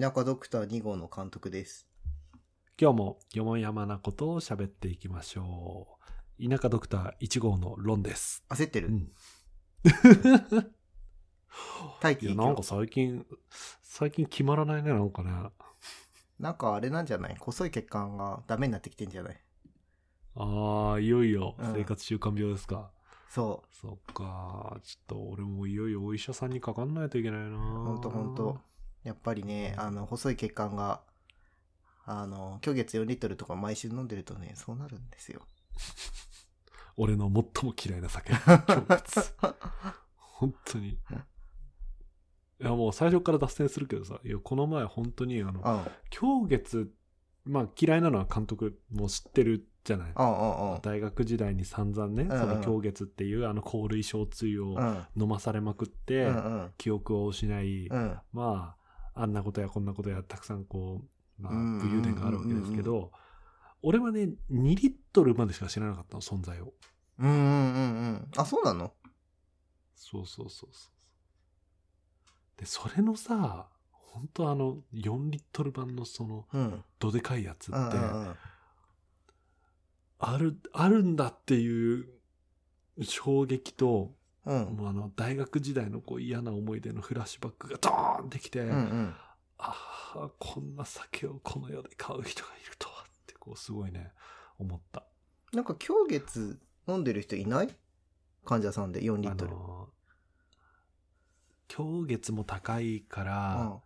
[0.00, 1.86] 田舎ドクター2号の監督です。
[2.80, 5.98] 今日もよもやまなことを喋っていきましょ
[6.40, 6.48] う。
[6.48, 8.42] 田舎ドクター1号のロンです。
[8.48, 9.12] 焦ってる、うん。
[12.00, 13.26] 大気いや、なんか最近、
[13.82, 15.30] 最近決まらないね、なんかね。
[16.38, 17.36] なんかあれなんじゃない？
[17.38, 19.40] 細い血管がダメになってきてんじゃない？
[20.36, 22.90] ああ、いよいようん生活習慣病ですか。
[23.28, 24.78] そそっか。
[24.82, 27.48] ちょっと俺もいよいよお医者さんにかかんないといけないな。
[27.48, 27.50] う。
[27.58, 28.58] ほんとほんと。
[29.04, 31.00] やっぱりね、あの、細い血管が、
[32.04, 35.42] あの、虚月4リットルとか毎週飲んでるとね、そうなるんですよ。
[36.96, 38.32] 俺の最も嫌いな酒。
[38.68, 39.34] 今月
[40.16, 40.88] 本当に。
[40.90, 40.98] い
[42.58, 45.92] や、もう最初から脱線するけどさ、いや、この前本当にあの、うん。
[46.10, 46.92] 狂月、
[47.44, 50.12] まあ嫌いなのは監督も知ってるじゃない。
[50.14, 50.80] うんうんうん。
[50.82, 55.06] 大学時代に散々ね、んうんその狂月っていうあの香類焼椎をうん。
[55.16, 56.30] 飲まされまくって。
[56.76, 58.18] 記憶を失い、うん。
[58.32, 58.79] まあ、
[59.22, 61.02] あんなことやこんなことやたくさんこ
[61.38, 63.12] う、まあ、うん武勇伝があるわけですけうんど、
[63.82, 66.72] 俺はね、2リットルまでしか知らなかったの、存在を。
[67.18, 68.30] うんうんうんうん。
[68.36, 68.92] あ、そうなの？
[69.94, 70.90] そうそうそうそう。
[72.60, 76.84] で、それのさ、本当あの、4リットル版のその、うん。
[76.98, 78.36] どでかいやつって、うんうんうん。
[80.18, 82.08] ある、あるんだっていう
[83.02, 84.14] 衝撃と、
[84.46, 84.62] うん。
[84.76, 89.14] もうあの、大学時代のこう嫌な思い出のフラッシュバックがドーンってきて、うんうん。
[89.58, 89.74] あ
[90.14, 94.12] あ、こんな酒をこの世で買う人がいるとはって、こう、すごいね、
[94.58, 95.04] 思った。
[95.52, 96.58] なんか虚月
[96.88, 97.68] 飲んでる人いない
[98.44, 99.50] 患者さんで4リットル？
[99.50, 103.82] あのー、今日月も高いかうら、ん。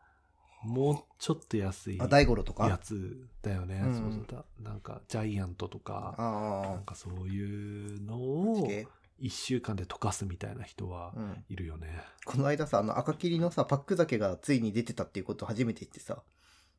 [0.62, 2.66] もうちょっと安いあ、大五郎とか？
[2.68, 3.82] やつだよね。
[3.84, 4.44] うんそうそうだ。
[4.60, 8.16] なんか、ジャイアントとか、あなんかそういうのあ。
[8.16, 8.86] を、で
[9.20, 11.44] 1週間で溶かすみたいな人はうん。
[11.48, 12.02] いるよね。
[12.24, 16.22] この間さ、あの赤霧のさ、パック酒がついに出てたっていうことを初めて言ってさ、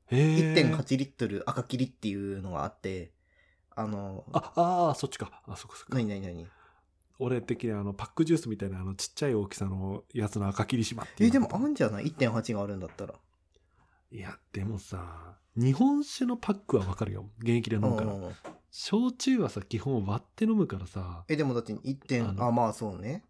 [0.08, 0.54] へえ。
[0.54, 3.12] 1.8リットル赤霧っていうのがあって、
[3.76, 5.42] あの、あ、ああ、そっちか。
[5.46, 6.02] あ、そっかそっかな。
[6.02, 6.48] になになに
[7.18, 13.16] 俺的にはあの、パックジュースみたいなあの、ちっちゃい大きさのやつの赤霧島っていうえ、でもあのんじゃない ?1.8 があるんだったら。
[14.12, 17.30] いや、でもさ、日本酒のパックはわかるよ。
[17.40, 18.14] 現役で飲むから。
[18.14, 18.36] うん
[18.78, 23.24] 焼酎はさ、基本割って飲むからさ、え、でもだって1点、あのあ、まあそうね。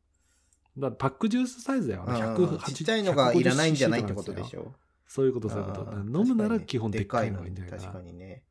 [0.75, 2.13] だパックジュースサイズだよね。
[2.13, 4.61] うん180ちっちゃいのがいらないんじゃないってことでしょ。
[4.61, 4.73] ょ
[5.05, 5.91] そういうこと、そういうこと。
[5.93, 7.77] 飲むなら基本でっかいのがいいんだよな。
[7.77, 8.41] 確かにね。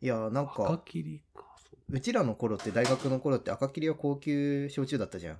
[0.00, 1.44] いや、なん赤か、霧か。
[1.58, 5.38] そううちらの頃って大学の頃って赤霧は高級焼酎だったじゃん。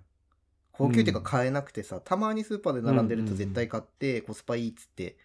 [0.72, 5.16] 高級っていうか買えなくてさ、たまにスーパーで並んでると絶対買ってコスパいいっつって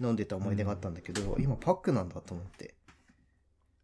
[0.00, 2.74] 飲んでた思い出があったんだけど、今パックなんだと思って。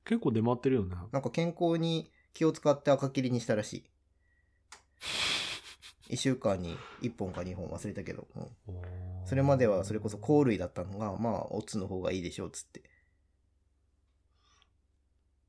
[0.06, 0.94] 結構出回ってるよね。
[1.12, 3.84] なんか健康に気を使って赤霧にしたらしい。
[6.14, 8.46] 1週間に1本か2本忘れたけど、うん
[9.26, 12.84] それまではそれこそ香類だったのが、まあ、オツの方がいいでしょうっつって。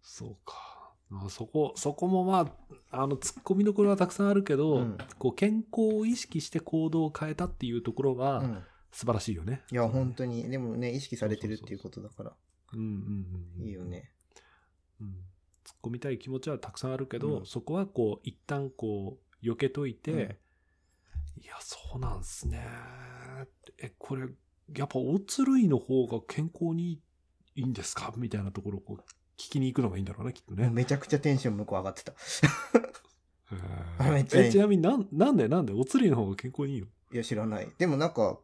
[0.02, 0.96] そうか。
[1.10, 2.52] まあそこ、そこもま
[2.92, 8.64] あ、あの、突っ込みどころはたくさんあるけど、うんこう、健康を意識して行動を変えたっていうところは、うん。
[8.92, 9.62] 素晴らしいよね。
[9.72, 12.36] いや、本当に、でもね、意識されてるっていうことだから、
[12.74, 13.68] うんうんうん。
[13.68, 13.86] いいよ。
[13.86, 14.12] ね。
[15.02, 15.08] うん。
[15.66, 20.38] 突っ込みたい気持ちはたくさんあるけど、うんそこはこう、一旦こう、避けといて、うん
[21.40, 22.66] いや、そうなんすね。
[23.78, 24.28] え、これ、
[24.76, 26.94] やっぱ、オツ類の方が健康に
[27.54, 28.12] いいんですか？
[28.18, 29.02] みたいなところをこう、
[29.40, 30.72] 聞きに行くのがいいんだろうね、きっとね。
[30.72, 32.14] めちゃくちゃテンション向こう上がってた。
[34.12, 36.88] めっちゃちなみになん、なんでなんでお釣りの方が健康にいいの？
[37.14, 37.72] いや、知らない。
[37.78, 38.40] でもなんか、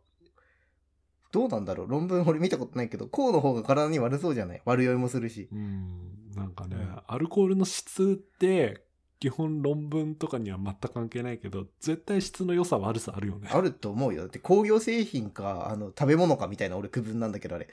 [1.31, 4.61] どうなんだろう論文俺見たことないけど、こうの方が体に悪そうじゃない？
[4.65, 5.49] 悪酔いもするし。
[5.51, 8.85] うん、なんかね、うんアルコールの質って、
[9.19, 13.47] 基本論文とかには全く関係ないけど、絶対質の良さ悪さあるよね。
[13.51, 14.23] あると思うよ。
[14.23, 17.69] だって工業製品か、あの、食べ物かみたいな俺区分なんだけど、あれ。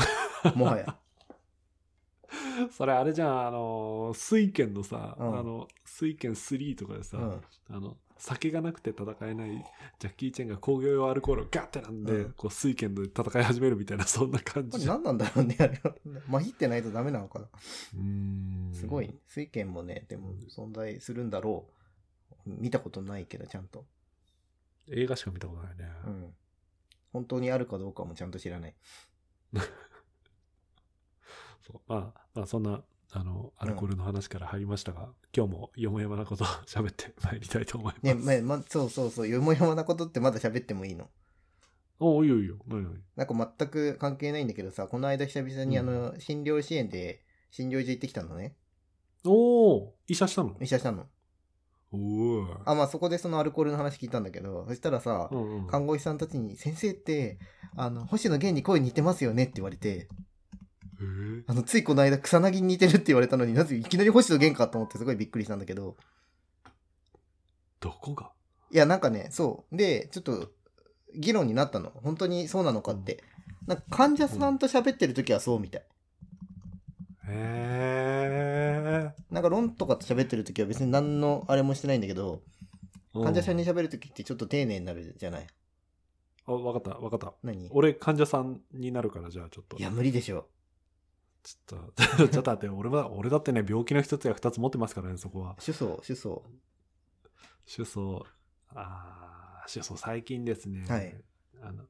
[0.56, 0.96] もはや。
[2.70, 7.42] それあれじゃん、あの、水拳のさ、うんあの、水拳3とかでさ、うん。
[7.68, 9.64] あの、酒がなくて戦えない
[9.98, 15.94] ジャッキー・チェンが工業用アルコールをガッてなんで、うんこう水拳で戦い始めるみたいな、そんな感じ何なんだろうね、あれは。
[16.28, 17.46] まひってないとダメなのかな。
[17.46, 19.14] うーんすごい。
[19.26, 21.70] 水拳もね、でも存在するんだろう。
[22.46, 23.84] 見たことないけど、ちゃんと。
[24.90, 25.90] 映画しか見たことないね。
[26.06, 26.34] うん。
[27.12, 28.74] 本当にあるかどうかもちゃんと知らない。
[31.88, 32.82] まあ、まあ、そんな、
[33.16, 38.26] あの、アルコールの話から入りましたが、今日もよもやまなことを 喋ってまいりたいと思います。
[38.26, 41.08] ね、まそうそうそう、よもやまなことってまだ喋ってもいいの？
[42.00, 42.56] おいいよいいよ。
[42.66, 43.00] 何何？
[43.14, 47.22] なんか全く関係ないんだけどさ、この間久々にあの、診療支援で
[47.52, 48.56] 診療所行ってきたのね。
[49.24, 50.56] おお医者したの？
[50.60, 51.06] 医者したの。
[51.92, 55.66] おおあ、まあそこでそのアルコールの話聞いたんだけど、そしたらさ、うんうん。
[55.68, 57.38] 看護師さんたちに、先生って、
[57.76, 60.33] あの、星野源に声似てますよねって言われて、えー
[61.46, 65.96] あの、ついこの間草薙に似てるって言われたのになぜいきなり星野源かと思ってすごいびっくりしたんだけど、
[67.80, 68.30] どこが？
[68.70, 69.76] いや、なんかね、そう。
[69.76, 70.50] で、ちょっと、
[71.14, 71.90] 議論になったの。
[71.90, 73.22] 本当にそうなのかって。
[73.66, 75.82] なんか患者さんと喋ってる時はそうみたい。
[77.28, 83.22] へえなんか論とかと喋ってる時は別に何のあれもしてないんだけど、ー。
[83.22, 85.46] 患者さんにうん喋る時ってちょっと丁寧になるじゃない？
[86.46, 87.32] あ、わかったわかった。
[87.42, 87.66] 何？
[87.66, 89.80] い俺、患者さんになるから、じゃあちょっと。
[89.80, 90.48] や、無理でしょ。
[91.44, 91.94] ちょっと、
[92.28, 95.54] ちょっと待って、俺は、俺だってね、病気の一つや二つ持ってますからね、そこは。
[95.60, 96.42] 主訴、主訴。
[97.66, 98.24] 主訴、
[98.70, 100.84] ああ、主訴、最近ですね。
[100.88, 101.22] はい。
[101.62, 101.84] あの、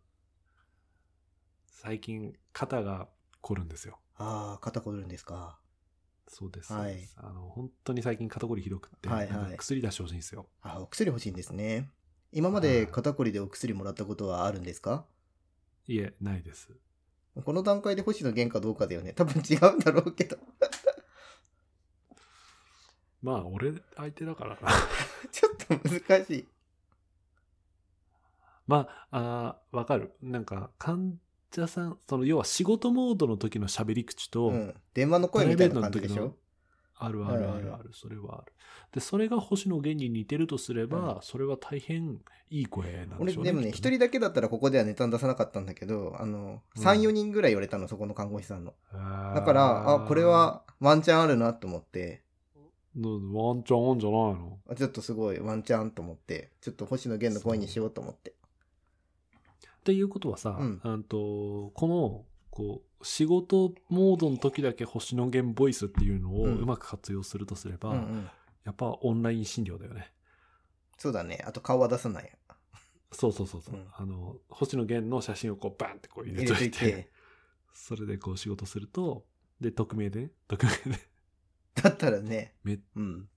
[1.67, 3.09] 最近、肩が
[3.41, 3.99] 凝るんですよ。
[4.17, 5.61] ああ、肩こるんですか。
[6.27, 6.73] そうです。
[6.73, 10.49] はいあの、本当に最近肩こりひどくって、はいはい薬出してほしいんですよ。
[10.63, 11.91] あお薬欲しいんですね。
[12.33, 15.07] 今まで肩こりでお薬もらったことはあるんですか？
[15.87, 16.71] いえ、ないです。
[17.43, 19.13] この段階で星野源かどうかだよね。
[19.13, 20.37] 多分違うんだろうけど。
[23.23, 24.71] まあ、俺相手だからな。
[25.33, 26.49] ちょっと難しい。
[28.67, 30.13] まあ、あーわかる。
[30.23, 31.19] なんか、患
[31.55, 34.75] 者さん、その、要は仕事モードの時の喋り口と、うん。
[34.95, 36.37] 電話の声みたいな感じでしょ？
[36.97, 38.53] あるあるあるある、それはある。
[38.93, 42.21] で、それが星野源に似てるとすれば、うんそれは大変
[42.51, 43.51] いい声なんで俺しょうね。
[43.51, 46.83] でもね、一人だけだったらここではネタ出さなかったんだけど、あの、うん。
[46.83, 48.75] 3、4人ぐらい言われたの、そこの看護師さんの。
[48.93, 52.23] だだから、あ、これ、はワンチャンあるなと思って、
[52.97, 54.59] ワンチャンあんじゃないの？
[54.71, 58.31] あちょっとすごいワンチャンと思って、ちょっと星野源の声にしようと思って。
[58.31, 58.35] っ
[59.85, 62.25] ていうことはさ、うんとこの
[62.55, 68.31] こう仕事モードの時だけ星野源ボイスっていうのをうんうまく活用するとすれば、うんうん。
[68.65, 70.13] やっぱオンライン診療だよね。
[70.97, 71.43] そうだね。
[71.45, 72.31] あと顔は出さない。
[73.11, 77.11] そうそうそうそう、うんあの星野源の写真をこうバンってこう入れといてて。
[77.73, 79.25] それでこう仕事すると
[79.61, 81.09] で匿名でね匿名で
[81.75, 83.29] だったらね、めうん。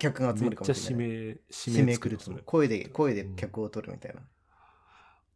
[0.00, 1.06] 客が集まるかめっちゃもしれない。
[1.06, 4.20] 指名指指名来ると名作るそれ声で、声で客を取るみたいな。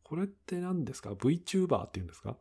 [0.03, 2.37] これって何ですか ?VTuber っていうんですか？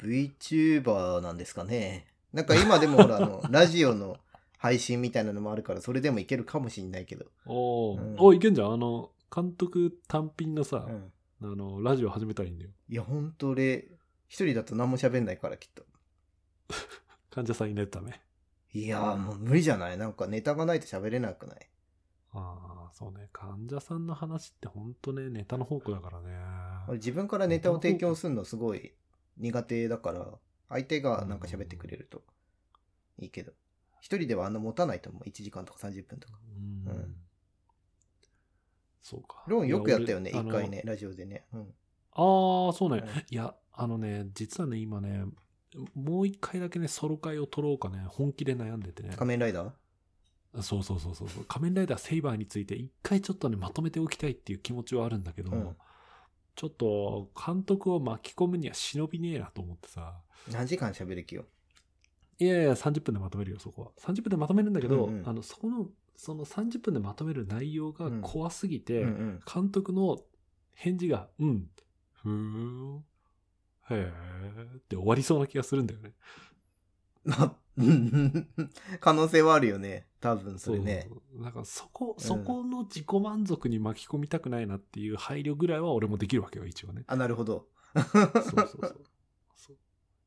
[0.00, 2.06] VTuber なんですかね。
[2.32, 4.16] なんか今でもほら、あの、 ラジオの
[4.58, 7.26] 配信みたいなのもあるから、それでもいけるかもしんないけど。
[7.46, 8.16] おー、うん。
[8.18, 8.72] おいけんじゃん。
[8.72, 11.12] あの監督単品のさう、ん。
[11.42, 12.70] あのラジオ始めたらいいんだよ。
[12.88, 13.88] いや、ほんと俺、
[14.28, 15.84] 一人だと何も喋んないから、きっと。
[17.30, 18.20] 患者さんいないため。
[18.72, 19.98] いやー、もう無理じゃない？
[19.98, 21.68] なんかネタがないと喋れなくない？
[22.32, 23.28] ああそうね。
[23.32, 26.36] 患者さんの話ってほんとねネタの宝庫だからね。
[26.88, 28.92] 俺自分からネタを提供するのすごい
[29.36, 30.38] 苦手だから、
[30.68, 32.22] 相手がなんか喋ってくれると。
[33.18, 33.52] いいけど。
[34.00, 35.22] 一人ではあんな持たないと思う。
[35.28, 36.38] 1時間とか30分とか。
[36.86, 37.16] うん、うん。
[39.02, 39.44] そうか。
[39.46, 41.46] ローンよくやったよね、一回ね、ラジオでね。
[41.52, 41.60] うん。
[42.16, 43.08] あのああそうね、うん。
[43.08, 45.24] いやあのね実はね今ね
[45.94, 49.14] もう一回だけねソロ会を取ろうかね本気で悩んでてね。
[49.16, 50.62] 仮面ライダー？
[50.62, 51.44] そうそうそうそうそう。
[51.44, 55.76] 仮面ライダーセイバーについて一回ちょっとねまとめておきたいっていう気持ちはあるんだけど、うん
[56.54, 60.14] ちょっと監督を巻き込むには忍びねえなと思ってさ。
[60.50, 61.44] 何時間喋る気よ？
[62.38, 63.90] いやいや30分でまとめるよそこは。
[63.98, 65.28] 30分でまとめるんだけど、うんうん。
[65.28, 69.40] あのそこのその30分でまとめる内容が怖すぎて、うんうん。
[69.52, 70.18] 監督の
[70.74, 71.70] 返事が「うん。
[72.12, 73.04] ふーん
[73.90, 76.12] へえ」って終わりそうな気がするんだよね。
[77.24, 77.56] ま
[79.00, 80.06] 可能性はあるよね。
[80.20, 81.06] 多分それね。
[81.08, 81.22] そう。
[81.32, 87.04] そうなんかそこ、うんそこの自己満足に巻き込みたくないなっていう配慮ぐらいは俺もできるわけよ一応ね。
[87.06, 87.68] あ、なるほど。
[87.94, 89.76] そうそうそう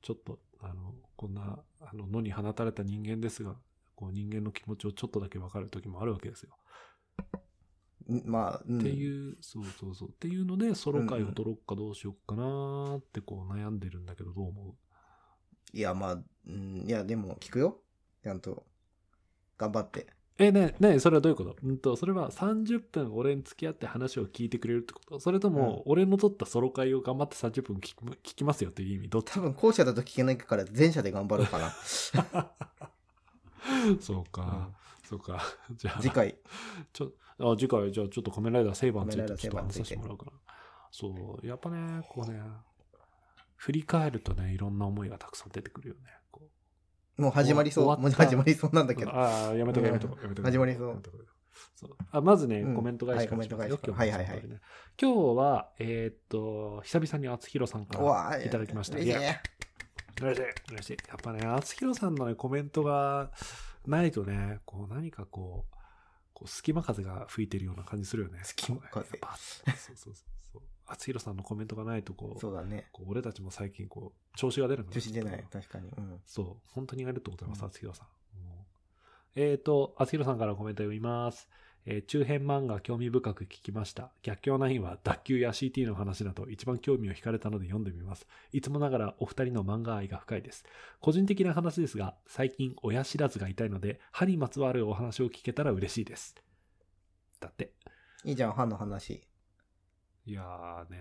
[0.02, 3.56] ちょっとあのこんなあの野に放たれた人間ですが
[3.96, 6.58] こう人間の気持ちをちょっとだけ分かる時もあるわけですよ、
[8.10, 10.10] んまあ、うん、っていうそうそうそう。
[10.10, 14.76] っていうのでソロ会を取ろうかどうしようかなってこう悩んでるんだけどどう思う？
[15.74, 17.78] いや、まあ、うん、いや、でも聞くよ。
[18.24, 18.64] ちゃんと。
[19.58, 20.08] 頑張って。
[20.40, 21.56] えねえねえそれはどういうこと？
[21.64, 25.20] うんとそれは30分俺に付き合って話を聞いてくれるってこと？
[25.20, 29.10] それとも俺の取ったソロ会を頑張って30分聞き聞きますよっていう意味？
[29.10, 29.32] どっち？
[29.34, 31.74] 多分後者だと聞けないから前者で頑張ろうかな。
[34.00, 34.70] そうか、
[35.10, 35.42] そうか
[35.76, 36.38] じゃあ次回。
[36.94, 40.32] ちょあ次回じゃあちょっと仮面ライダーセイバーについてちょっと話てもらおうかな
[40.92, 42.40] そうやっぱねこうね
[43.58, 46.42] 振り返るとねいろんな思いがたくさん出てくるよねこ
[47.18, 47.86] もう始まりそう。
[48.00, 49.12] もう始まりそうなんだけど。
[49.12, 51.02] ああ、やめとこうやめとこうやめとこう始まりそう
[51.76, 53.58] そうあまずね、うんコメント返しからはいしますよ。
[53.58, 54.62] コメント返しから今日もはいはいはい
[55.02, 59.00] 今日は、えーっと、久々に厚弘さんからいただきました。
[59.00, 59.20] いいや、
[60.22, 60.98] 嬉しい、嬉しい。
[61.08, 63.32] やっぱね、厚弘さんのね、コメントが
[63.86, 65.76] ないとね、こう何かこう、
[66.34, 68.40] こう隙間風が吹いてるような感じするよね。
[68.44, 69.16] 隙間風そう
[69.76, 70.14] そうそう
[70.54, 70.62] そう。
[70.88, 72.88] 厚弘さんのコメントがないと、こう、そうだね。
[72.92, 75.46] こう俺たちも最近、こう、調子が出るの調子出ない。
[75.52, 75.90] 確かに。
[75.90, 76.22] うん。
[76.26, 78.08] そう、本当にありがとうございます、うん厚弘さん。
[78.44, 78.66] も
[79.36, 81.48] うえっ、と、厚弘さんからコメント読みます。
[81.86, 84.12] えー中編漫画興味深く聞きました。
[84.22, 88.28] 逆境9は脱臼や CT の話など一番興味を惹かれたので読んでみます。
[88.52, 90.66] いつもながらお二人の漫画愛が深いです。
[91.00, 96.36] 個人的な話ですが、最近親知らずが痛いので、歯にまつわるお話を聞けたら嬉しいです。
[97.40, 97.72] だって。
[98.26, 99.27] いいじゃん、歯の話。
[100.28, 101.00] いやーね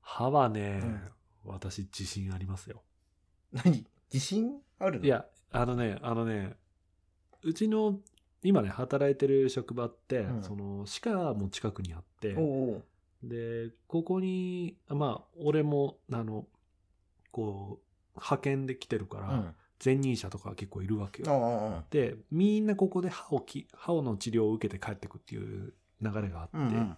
[0.00, 0.80] 歯はね、
[1.44, 2.84] 私自信ありますよ。
[3.52, 3.84] 何？
[4.12, 5.04] 自信あるの？
[5.04, 5.08] い。
[5.08, 6.54] や、あのね、あのね、
[7.42, 7.98] うちの
[8.44, 12.36] 今ね、働いてる職場って、うんその歯科も近くにあって、
[13.24, 16.46] で、ここに、まあ、俺も、あの、
[17.32, 17.80] こ
[18.14, 19.54] う、派遣で来てるから、うん。
[19.84, 21.82] 前任者とか結構いるわけよ。
[21.90, 26.96] で、みんなここで歯をき、歯の治療を受けて帰ってくっていう流れがあって、うんうん。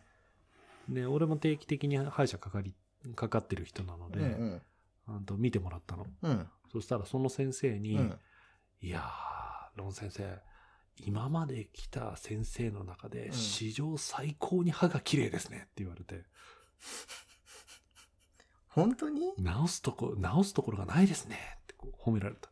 [0.88, 2.74] で、俺も定期的に歯医者かかり、
[3.14, 4.62] かかってる人なので、うんうん。
[5.08, 6.06] あと見てもらったの。
[6.22, 6.48] うん。
[6.72, 8.18] そしたらその先生に、うん。
[8.80, 10.38] いやー、ロン先生、
[11.04, 16.24] 今まで来た先生の中でん史上最高に歯が綺麗ですねって言われて、
[18.68, 19.32] 本当に？
[19.38, 22.50] 直すとこ、直すところがないですねって褒められた。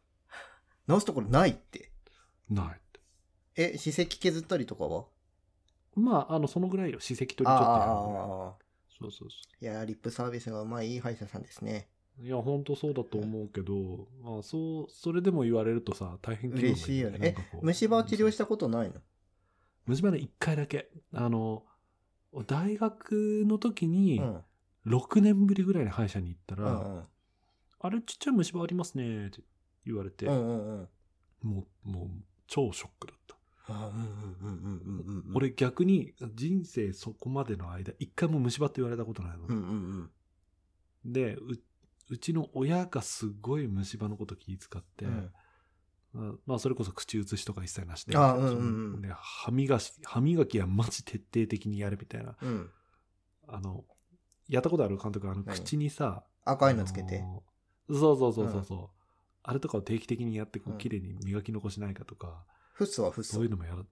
[0.86, 1.90] 直すところないって？
[2.50, 3.00] ないって。
[3.56, 5.06] え、歯石削ったりとかは？
[5.96, 6.98] まあ、あの、そのぐらいよ。
[7.00, 7.92] 歯石取りちょっとやる。
[8.96, 11.88] そうそうそいやー、リップサービスがうまいいい歯医者さんですね。
[12.20, 12.24] う。
[12.24, 17.18] いや、本当そうだと思うけど、まあ、そう、それでも言われるとさ、大変気分が嬉しいよね。
[17.20, 18.94] えなんかこ、う虫歯治療したことないの？
[19.86, 20.88] 虫歯ね、一回だけ。
[21.12, 21.64] あの、
[22.46, 24.44] 大学の時に、うん。
[24.86, 27.04] 6年ぶりぐらいに歯医者に行ったら、うんうん。
[27.80, 29.40] あれちっちゃい虫歯ありますねって
[29.86, 30.88] 言われて、うんうんうん。
[31.42, 32.08] もう、もう、
[32.46, 33.13] 超ショックだ
[35.34, 39.44] 俺逆に人生そこまでの間、一回も虫歯って言われたことないの。
[39.46, 40.10] うんうん
[41.04, 41.12] うん。
[41.12, 41.40] でう、
[42.10, 45.32] うちの親がすごい虫歯のこと気遣って、うん
[46.12, 52.36] まあまあそれこそ口移しとか一切なしで、歯磨き、歯磨きはマジ徹底的にやるみたいな。
[52.40, 52.70] うん。
[53.48, 53.84] あの、
[54.48, 55.56] やったことある監督、あの何？
[55.56, 57.24] 口にさ、赤いのつけて？
[57.88, 58.88] そうそうそうそうそう、
[59.42, 62.44] あれとかを定期的にやってこううん綺麗に磨き残しないかとか、
[62.74, 63.50] フッ素はフッ素そういう。
[63.50, 63.86] のもやる。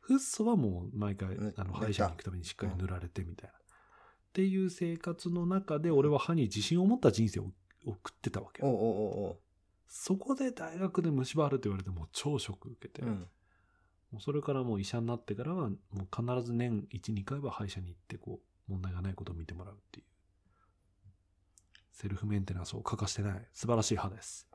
[0.00, 3.56] フッ素はもう毎回うんあの歯医者に行くためにしっかり塗られてみたいな。
[3.56, 3.60] っ
[4.32, 7.46] ていう生活の中で俺は歯に自信を持った人生を
[7.86, 8.68] 送ってたわけよ。
[8.68, 9.36] おうおうおうお
[9.88, 13.04] そこで大学で虫歯あるって言われてもう超ショック受けて、う。
[13.06, 13.08] う。
[13.08, 13.14] も
[14.14, 20.06] うんそれからもう医者になってからはもう必ず年1、2回は歯医者に行ってこう問題がないことを見てもらうっていう。
[21.92, 24.48] セルフメンテナンスを欠かしてない素晴らしい歯です。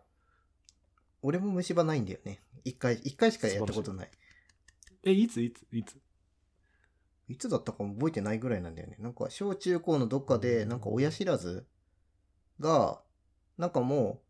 [1.21, 2.41] 俺も虫歯ないんだよね。
[2.63, 4.09] 一回、一回しかやったことない。
[5.03, 5.97] え、いついついつ？
[7.27, 8.97] いつだったかも覚えてないぐらいなんだよね。
[8.99, 11.65] なんか、小中高のどっかで、なんか親知らず
[12.59, 13.01] が、
[13.57, 14.25] なんかもう、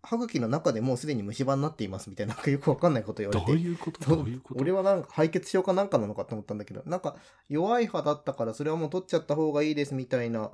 [0.00, 3.52] 歯茎の中でもうすでに虫歯になっていますみたいな、なんかよくわかんないこと言わどれて。
[3.52, 4.16] ういうこと？
[4.16, 4.60] どういうこと？
[4.60, 7.16] 俺はなんか敗血症かなんかなのかと思ったんだけど、なんか
[7.48, 10.52] 弱い歯だったからそれはもう取っちゃった方がいいですみたいな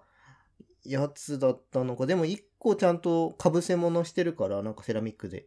[0.84, 5.46] やつだったのか、でも一個ちゃんとかぶせ物してるから、なんかセラミックで。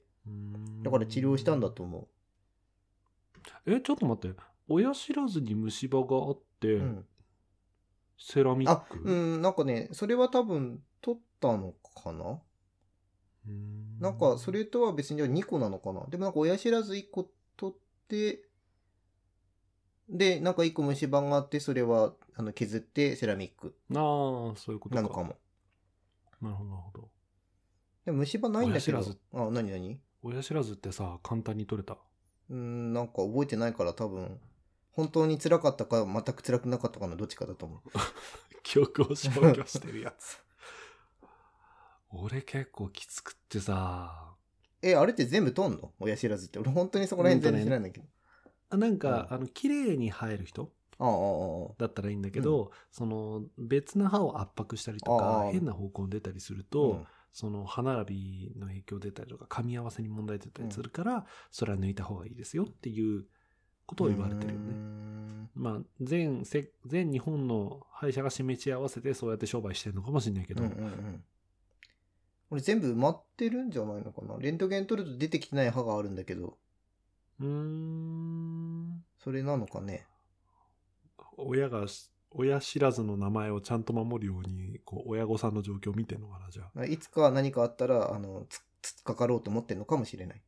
[0.84, 2.08] だから治療したんだと思
[3.66, 4.38] え、ちょっと待って。
[4.68, 6.82] 親知らずに虫歯があって、う。
[6.82, 7.06] うん。
[8.20, 12.42] セラミッあ、クうん、なんかね、それは多分取ったのかな？
[14.00, 16.06] なんかそれとは別に2個なのかな？
[16.10, 17.78] でもなんか親知らず1個取っ
[18.08, 18.42] て、
[20.10, 25.02] で、なんか1個虫歯があって、それはあの削ってセラミックああ、そういうことか。
[25.02, 25.36] なのかも。
[26.42, 27.10] なるほど、なるほど。
[28.06, 29.20] でも虫歯ないんだけど親知らず。
[29.34, 31.98] あ、なになに親知らずってさ、簡単に取れた？
[32.50, 34.40] うーん、なんか覚えてないから多分、
[34.92, 37.82] 本当に辛かったか、全く辛くなかったかのどっちかだと思う。
[38.64, 40.42] 記憶を消去してるやつ。
[42.10, 44.34] 俺結構きつくってさ、
[44.82, 45.92] え、あれって全部取んの？
[46.00, 46.60] 親知らずって。
[46.60, 48.08] 俺本当にそこら辺全然知らないんだけど。
[48.70, 49.36] あなんか、うん。
[49.36, 50.72] あの、綺麗に生える人。
[51.00, 63.26] だったらいいんだけど、その、別な歯を圧迫したりとあかあ、変な方向に出たりすると、その歯並びの影響出たりとか、噛み合わせに問題出たりするから、それは抜いた方がいいですよっていう
[63.86, 64.74] ことを言われてるよね。
[64.74, 65.50] ん。
[65.54, 71.24] まあ、全せ、全日本の歯医者が示し合わせてそうやって商売してるのかもしれないけど、うんうんうん。
[72.50, 74.36] 俺全部埋まってるんじゃないのかな？
[74.40, 76.58] レントゲン取ると出てきてない歯があるんだけど、
[77.40, 79.04] うーん。
[79.18, 80.06] それなのかね？
[81.38, 81.86] 親が、
[82.32, 86.86] 親知らずの名前をちゃんと守るように、こう、親御さんの状況を見てんのかな、じゃあ。
[86.86, 90.42] いつか何かあったら、あの、つ、つっかかろうと思ってんのかもしれない。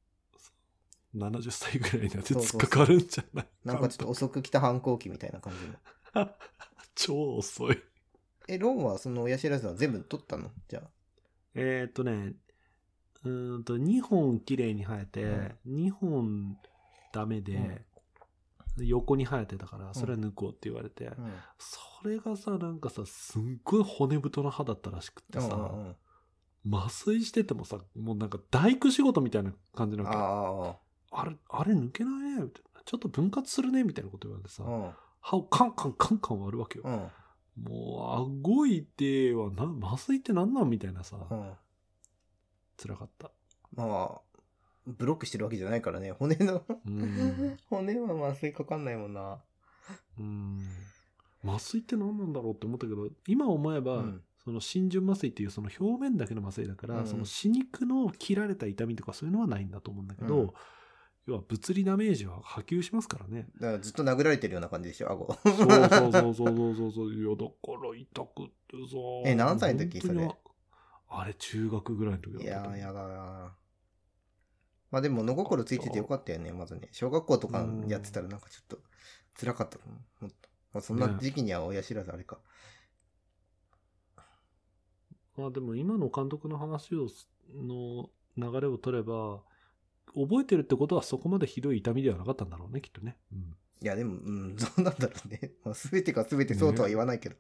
[1.15, 3.47] 70歳ぐらいになってっかかるんじゃない？
[3.65, 5.53] なんかちょっと遅く来た反抗期みたいな感
[6.13, 6.29] じの。
[6.95, 7.81] 超遅い。
[8.47, 10.51] え、ロンはその親知らずは全部取ったの？
[10.67, 10.89] じゃあ。
[11.55, 12.33] えーっとね、
[13.23, 16.57] うーんと、2本綺麗に生えて、2本
[17.11, 17.85] ダメで、
[18.77, 21.33] 横に生えてたから、それは抜こうって言われて、うん。
[21.57, 25.95] それがさ、なんかさ、すっごい骨太な歯だったらしくってさ、うんうんうん
[26.69, 30.17] 麻酔しててもさ、もうなんか大工仕事みたいな感じなわけ。
[31.15, 32.13] ああれ、あれ抜けない？
[32.13, 32.81] ねみたいな。
[32.83, 33.85] ちょっと分割するね？
[33.85, 34.91] みたいなこと言われてさ、あ、うん。
[35.21, 36.83] 歯をカンカンカンカン割るわけよ。
[36.85, 37.63] うん。
[37.63, 40.69] もう、顎いてはな、麻酔ってなんなん？
[40.69, 41.53] みたいなさ、うん。
[42.77, 43.31] 辛かった。
[43.73, 44.21] まあ、
[44.97, 46.11] ブロックしてるわけじゃないからね。
[46.17, 47.57] 骨の、うん。
[47.69, 49.39] 骨は麻酔かかんないもんな。
[50.19, 50.59] うん。
[51.45, 60.49] 麻酔って何なんだろうって思ったけど、今思えば、うんその浸潤麻酔っていうその表面だけの麻酔だから、うんその死肉の切られた痛みとかそういうのはないんだと思うんだけど、うん
[61.27, 63.49] 要は物理ダメージは波及しますからね。
[63.59, 65.31] だからずっと殴られてるような感じでしょ、顎。
[65.43, 67.13] そうそうそうそうそうそうそう。
[67.13, 67.51] いや、だか
[67.85, 68.97] ら痛くってさ。
[69.25, 70.27] え何歳の時それ？
[71.09, 73.55] あれ、中学ぐらいの時だいったと思うやー、やだな
[74.91, 76.89] まあでも、の心ついててよかったよね、まずね。
[76.91, 78.79] 小学校とかやってたらなんかちょっと
[79.39, 80.23] 辛かったと思う。
[80.25, 82.39] もっとまあ、そんな時期には親知らずあれか。
[85.37, 89.41] まあでも今の監督の話をすの流れを取れば、
[90.13, 93.17] 覚えてるってことはそこまでひどい痛みではなかったんだろうね、きっとね。
[93.31, 93.55] うん。
[93.81, 95.53] いや、でも、うん、どうなんだろうね。
[95.63, 97.35] まあ、全てが全てそうとは言わないけど。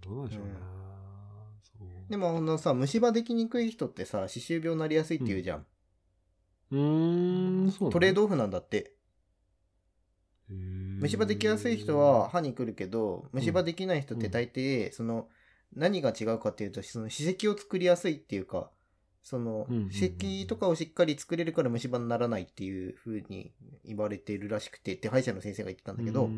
[0.00, 0.52] どうなんでしょうね。
[1.62, 5.58] そうでも、あのさ、虫歯できにくい人ってさ、歯周病になりやすいって言うじゃん。
[5.60, 8.94] うーん、そうなのトレードオフなんだって。
[10.48, 15.28] 虫歯できやすい人は歯に来るけど、虫歯できない人って大抵、その、
[15.74, 18.70] 何が違うかっていうと、その歯石を作りやすいっていうか、
[19.22, 23.52] その歯石とかをしっかり作れるから虫歯にならないっていう風に
[23.84, 26.28] 言われているらしくて、って歯医者の先生が言ってたんだけど。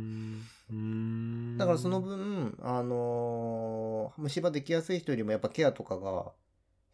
[1.59, 6.33] だからその分、あのー虫歯できやすい人よりもやっぱケアとかが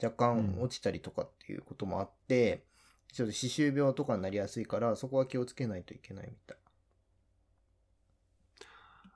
[0.03, 2.65] 若干落ちたりとかっていうこともあって、
[3.13, 6.57] ちょっと歯周病とかになりやすいから、そこは気をつけないといけないみたい。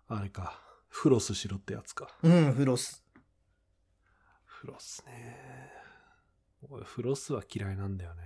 [0.09, 0.61] あれか。
[0.89, 2.09] フロスしろってやつか。
[2.23, 3.05] うん、フロス。
[4.45, 5.71] フロスね。
[6.69, 8.23] 俺、フロスは嫌いなんだよね。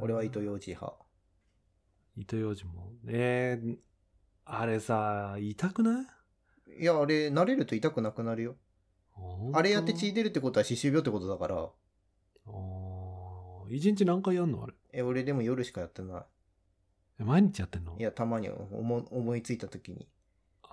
[0.00, 0.96] 俺は糸ようじ派。
[2.16, 2.92] 糸ようじも。
[3.06, 3.76] えー、
[4.44, 6.02] あれさ、痛くな
[6.66, 6.82] い？
[6.82, 8.56] いや、あれ、慣れると痛くなくなるよ。
[9.52, 14.72] あれやって血出るってことは歯周病ってことだから、あー一日何回やんのあれ？
[14.92, 16.24] え、俺でも夜しかやってな
[17.20, 17.94] え毎日やってんの？
[17.96, 18.00] い。
[18.00, 20.08] いや、たまに思思いついた時に。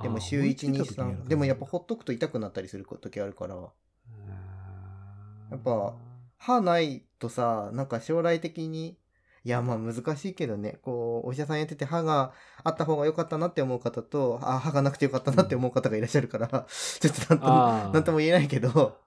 [0.01, 1.23] でも週1、2、思いついた時にやる3。
[1.23, 5.95] のでもやっぱほっとくと痛くなったりする時あるから、やっぱ
[6.37, 8.97] 歯ないとさ、なんか将来的に、
[9.43, 16.47] いや、まあ難しいけどね、こう、お医者さんやってて歯があった方が良かったなって思う方と、あ、歯がなくて良かったなって思う方がいらっしゃるから、
[16.99, 17.53] ちょっとなんとも、
[17.93, 18.99] なんとも言えないけど、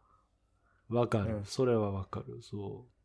[0.89, 2.41] わかる、うんそれはわかる。
[2.43, 2.98] そう。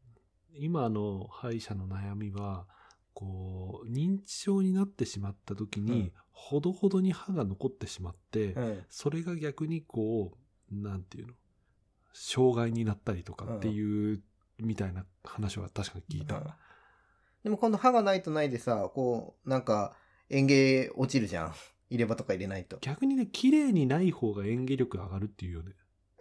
[0.58, 2.68] 今の歯医者の悩みは、
[3.14, 8.84] こう、認知症になってしまった時に、うんほどほどに歯が残ってしまって、うん。
[8.90, 10.34] それが逆にこ
[10.72, 11.34] う、なんていうの、
[12.12, 14.22] 障害になったりとかっていう、
[14.58, 16.38] みたいな話は確かに聞いた。
[16.38, 16.44] うん
[17.44, 19.98] でも今度歯がないとないでさ、こう、なんか、
[20.30, 21.54] 園芸落ちるじゃん。
[21.90, 22.78] 入れ歯とか入れないと。
[22.80, 25.74] 逆にね、綺麗にない方が演技力上がるっていうよね。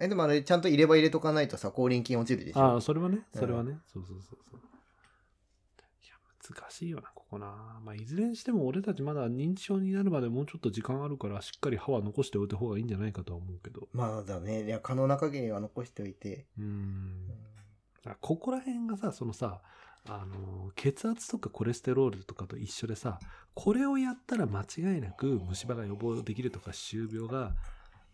[0.04, 2.60] え、でもあれ、ちゃんと入れ歯入れとかないとさ、口輪筋落ちるでしょ？
[2.60, 3.78] ああ、それはね、うんそれはね。
[3.86, 4.60] そうそうそうそう。
[6.04, 6.14] いや、
[6.50, 7.80] 難しいよな、ここな。
[7.84, 13.88] まあ、いずれにしても俺たちまだ認知症になるまでもうちょっと時間あるから、しっかり歯は残しておいた方がいいんじゃないかとは思うけど。
[13.92, 14.64] まあだね。
[14.64, 16.46] いや、可能な限りは残しておいて。
[16.58, 17.28] うーん。
[18.04, 19.62] あここら辺がさ、そのさ、
[20.08, 23.20] あの、血圧とかコレステロールとかと一緒でさ、
[23.54, 27.54] これをやったら間違いなく虫歯が予防できるとか、歯周病が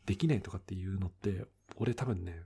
[0.04, 2.42] できないとかっていうのって、俺多分ね、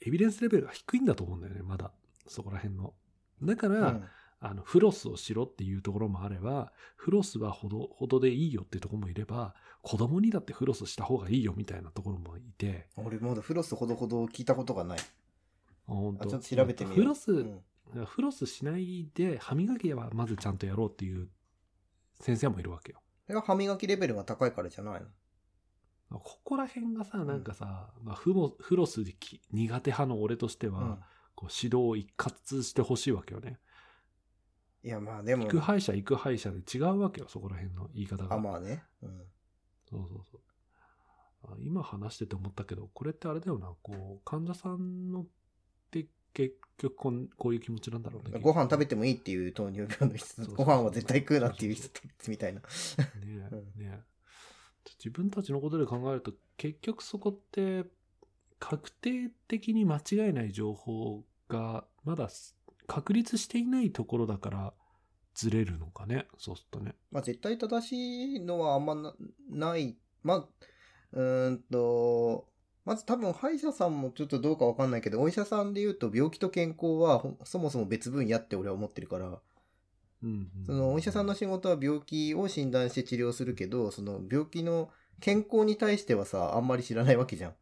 [0.00, 1.92] エビデンスレベルが低いんだと思うんだよね、まだ。
[2.26, 2.94] そこら辺の。
[3.42, 4.04] だから、うん
[4.44, 14.98] あの、フロスをしろっていうところもあれば、フロスはほど、ほどでいいよっていうところもいれば、子供にだってフロスした方がいいよみたいなところもいて、俺まだフロスほどほど聞いたことがない。
[14.98, 15.02] あ
[15.86, 17.00] 本当あちょっと調べてみよう。
[17.02, 17.60] フロス、うん
[18.06, 21.28] フロスしないで歯磨きはまずちゃんとやろうっていう
[22.18, 23.02] 先生もいるわけよ。
[23.42, 25.06] 歯磨きレベルが高いからじゃないの？
[26.20, 30.96] ここら辺がさ、なんかさ、まあ、フモフロス苦手派の俺としては、うん
[31.34, 33.58] ここう指導を一括してほしいわけよね。
[34.84, 38.34] いや、まあでも行、く歯医者行く歯医者で違うわけよ、そこら辺の言い方が。
[38.34, 38.84] あ、まあね。
[39.02, 39.22] うん。
[39.88, 40.40] そうそうそう。
[41.44, 45.26] あ今話してて思ったけど、これってあれだよな、こう、患者さんのっ
[45.90, 48.38] て結局こんこういう気持ちなんだろうね。
[48.40, 51.88] ご飯食べてもいいっていう糖尿病の人そうそうご飯は絶対食うなっていう人
[52.28, 52.60] みたいな。
[52.60, 52.66] ね
[53.52, 54.11] うえ、ねえ。
[54.98, 57.84] 自分たちのことで考えると、結局そこって、
[58.58, 62.28] 確定的に間違いない情報が、まだ
[62.86, 64.74] 確立していないところだから、
[65.34, 66.94] ずれるのかね、そうするとね。
[67.10, 69.14] まあ絶対正しいのはあんま
[69.50, 69.96] ない。
[70.22, 70.48] まあ、
[71.12, 72.48] うんと、
[72.84, 79.40] まず多分歯医者さんもちょっとどうかわかんないけど、お医者さんで言うと病気と健康はそもそも別分野って俺は思ってるから、
[80.22, 80.66] うん、うん。
[80.66, 87.54] そのお医者さんの仕事は病気を診断して治療するけど、その病気の健康に対してはさ、あんまり知らないわけじゃん。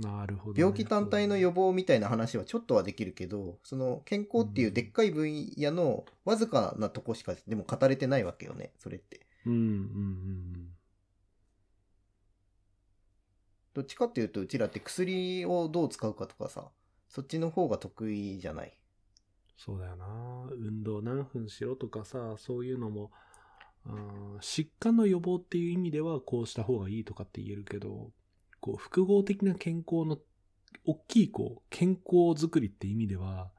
[0.00, 0.60] なるほど、ね。
[0.60, 9.26] 病気単体の予防みたいな話はちょっとはできるけど、その健康っていうでっかい分野のわずかなとこしかでも語れてないわけよね、それって。
[9.44, 10.68] うんうんうん
[13.74, 16.68] どっちかっていうと、うちらって薬をどう使うかとかさ、
[17.08, 18.76] そっちの方が得意じゃない？
[19.58, 20.06] そうだよな。
[20.52, 23.10] 運動何分しろとかさ、そういうのも、
[23.84, 28.12] あー疾患の予防っていう意味ではこうした方がいいとかって言えるけど、
[28.60, 30.18] こう複合的な健康の
[30.84, 33.50] 大きいこう健康づくりって意味では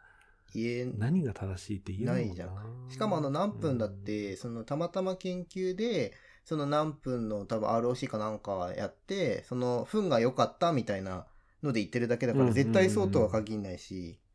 [0.54, 2.46] 言え何が正しいって言えないもんな。
[2.46, 2.56] ない
[2.88, 6.14] じしかもあの何分だっ、て、そのたまたま研究で、
[6.46, 11.28] その何分の多分 ROC かなんかやって、その分が良かったみたいな
[11.62, 14.29] ので言ってるだけだから、うん絶対そうとは限んないし、うん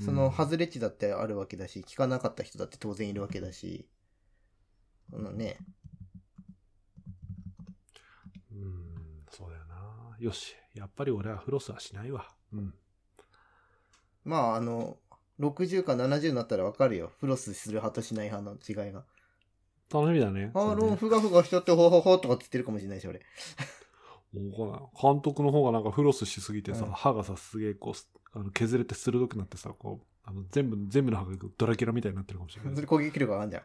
[0.00, 3.88] その外れ値だってあるわけだし、聞かなかった人だって当然いるわけだし、
[5.12, 5.58] あのね、
[8.52, 10.16] うん、うんそうだよな。
[10.18, 12.28] よし、やっぱり俺はフロスはしないわ。
[12.52, 12.74] うん。
[14.24, 14.98] まああの、
[15.40, 17.12] 60か70になったらわかるよ。
[17.20, 19.04] フロスする派としない派の違いが。
[19.92, 20.50] 楽しみだね。
[20.54, 23.22] あロンふがふがしちゃってほほほとかって言ってるかもしれないし、俺。
[24.34, 32.86] 監督の方がなんかフロスしすぎてさ、うん歯がさ、すげえこうす、あの削れて鋭くなってさ、こう、あの全部、全部の歯がドラキュラみたいになってるかもしれないそれ。
[32.86, 33.62] 攻撃力があるじゃん。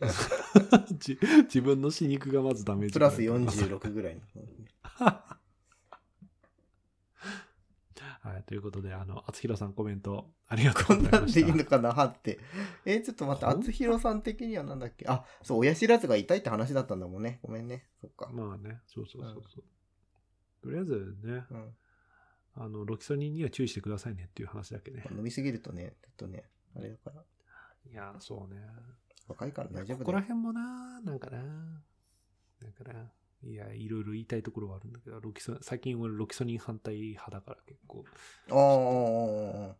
[0.98, 3.52] じ自分の死肉がまずダメージプラス食らうから
[3.90, 4.20] 46ぐらいの。
[8.20, 11.40] はい、ということで、あの、厚弘さんコメントありがとこうんございました。
[11.40, 11.92] なんでいいのかな？
[11.92, 12.38] はって。
[12.84, 15.06] えーちょっと待って、厚弘さん的にはなんだっけ？
[15.08, 17.38] あ、そう、親知らずが痛いって話だったんだもんね。
[17.42, 17.86] ごめんね。
[18.00, 18.28] そっか。
[18.32, 19.64] まあね、そうそうそうそう。
[20.62, 21.76] とりあえずね、うん。
[22.60, 25.04] あの、ロキソニンには注意してくださいねっていう話だけね。
[25.12, 26.44] 飲みすぎるとね、ちょっとね、
[26.76, 27.22] あれだから。
[27.90, 28.60] いや、そうね。
[29.28, 30.22] 若いから大丈夫ここら。
[30.22, 31.38] 辺もな、なんかな、
[32.60, 33.06] だから、
[33.44, 38.04] いや、いろいろ言いたいところはあるんだけど、ロキソ最近俺ロキソニン反対派だから結構。
[38.50, 39.76] ああああ、ああ。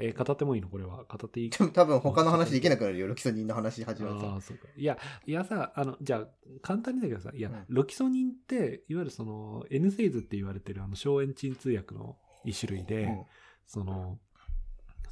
[0.00, 0.68] えー語ってもいいの？
[0.68, 1.04] これは。
[1.04, 1.50] 語っていい？
[1.50, 3.06] でも多分他の話できなくなるよ。
[3.06, 4.30] ロキソニンの話始まると。
[4.30, 4.66] ああ、そうか。
[4.76, 6.28] いや、いやさ、あの、じゃあ、
[6.62, 13.22] 簡単にだけどさ、いや、うんロキソニンって、いわゆるその、N セイズって言われてるあの、消炎鎮痛薬の一種類で、うん
[13.66, 14.18] その、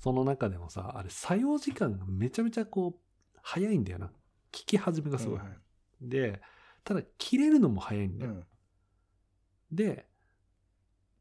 [0.01, 4.07] その中でもさ、あれ、作用時間がめちゃめちゃこう、早いんだよな。
[4.09, 4.13] 効
[4.51, 5.59] き始めがすごい早い。
[6.01, 6.41] で、
[6.85, 8.33] ただ、切れるのも早いんだよ。
[8.33, 8.45] うん。
[9.71, 10.07] で、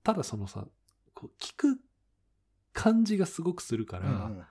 [0.03, 0.65] ただそのさ、
[1.13, 1.80] こう、効く
[2.78, 4.44] 感じがすごくするから、うん。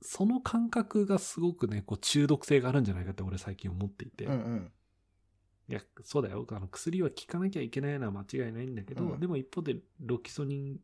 [0.00, 4.26] その感覚がすごくね、こう中毒性があるんじゃないかって俺最近思っていて。
[4.26, 4.72] うんうん。
[5.68, 6.46] いや、そうだよ。
[6.48, 10.80] あの薬は効かなきゃいけないのは間違いないんだけど、うんでも一方でロキソニン、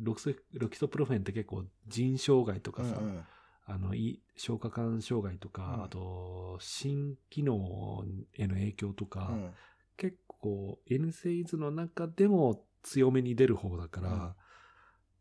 [0.00, 3.24] ロキソロキソプロフェンって結構腎障害とかさ、うんうん
[3.66, 8.04] あの、い消化管障害とか、うんあと、心機能
[8.34, 9.50] への影響とか、うん
[9.98, 14.32] 結構 N セイズの中でも強めに出る方だから、うん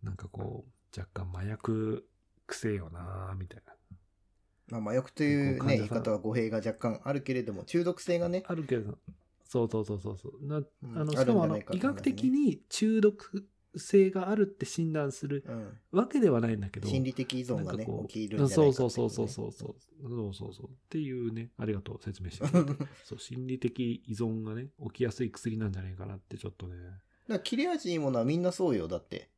[0.04, 2.08] なんかこう、若干麻薬
[2.48, 3.74] 癖よなみたいな。
[4.70, 8.98] まあ、麻薬というね、言い方は語弊が若干あるけれども、中毒性がね、あるけど、
[9.46, 10.46] そうそうそうそうそう。
[10.46, 19.76] なうんあのあしかもあの医学的に中毒性があるって診断するうん、わけではないんだけど、心理的依存がね、起きるんじゃないかそうそうそうそうそうそう。
[20.02, 20.66] そうそうそう。
[20.68, 22.48] っていうね、ありがとう、説明して
[23.06, 26.76] そう、心理的依存がね、起きやすい薬なんじゃないかなってちょっとね。
[27.28, 29.30] だ切れ味いいものはみんなそうよ、だって。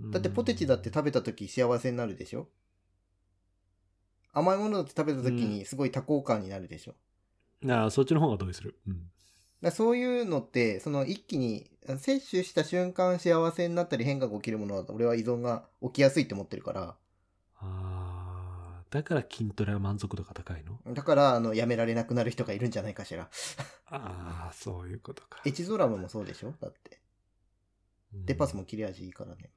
[0.00, 2.48] うんだってポテチだって食べた時幸せになるでしょ？
[4.32, 6.94] 甘いものだって食べた時にすごい多幸感になるでしょ、
[7.68, 8.78] ああ、そっちの方が同意する。
[8.86, 9.10] うん。
[9.60, 16.94] だそういうのって、その一気に摂取した瞬間幸せになったり変化が起きるものは俺は依存が起きやすいって思ってるから、
[17.60, 20.94] ああ、だから筋トレは満足度が高いの？
[20.94, 23.28] だから、あの、やめられなくなる人がいるんじゃないかしら。
[23.86, 25.40] ああ、そういうことか。
[25.44, 26.54] エチゾラムもそうでしょ？
[26.60, 27.00] だって。
[28.14, 29.50] うんデパスも切れ味いいからね。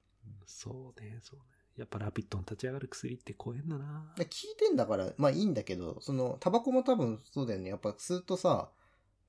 [0.46, 1.46] そうね、そうね。
[1.78, 4.14] やっぱラピッドの立ち上がる薬って怖えんだな。
[4.18, 7.70] で効いてんだから、まあいいんだけど、その、タバコも多分そうだよね。
[7.70, 8.70] やっぱ吸うとさ、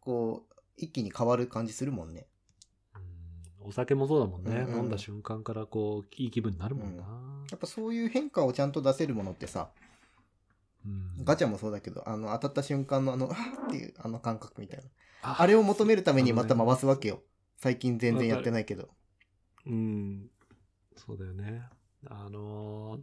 [0.00, 2.26] こう、一気に変わる感じするもんね。
[2.94, 3.02] うん
[3.64, 4.56] お酒もそうだもんね。
[4.56, 7.04] うんうん飲んだ瞬間からこう、いい気分になるもんな。
[7.50, 9.70] やっぱそういう変化をちゃんと出せるものってさ、
[10.84, 14.84] うんガチャもそうだけど、あの、当たった瞬間のあの、っていう、あの感覚みたいな。
[15.22, 17.22] ああれを求めるためにまた回すわけよ。
[17.56, 18.88] 最近全然やってないけど。
[19.66, 20.28] うん。
[21.04, 21.62] そうだよね。
[22.06, 23.00] あのー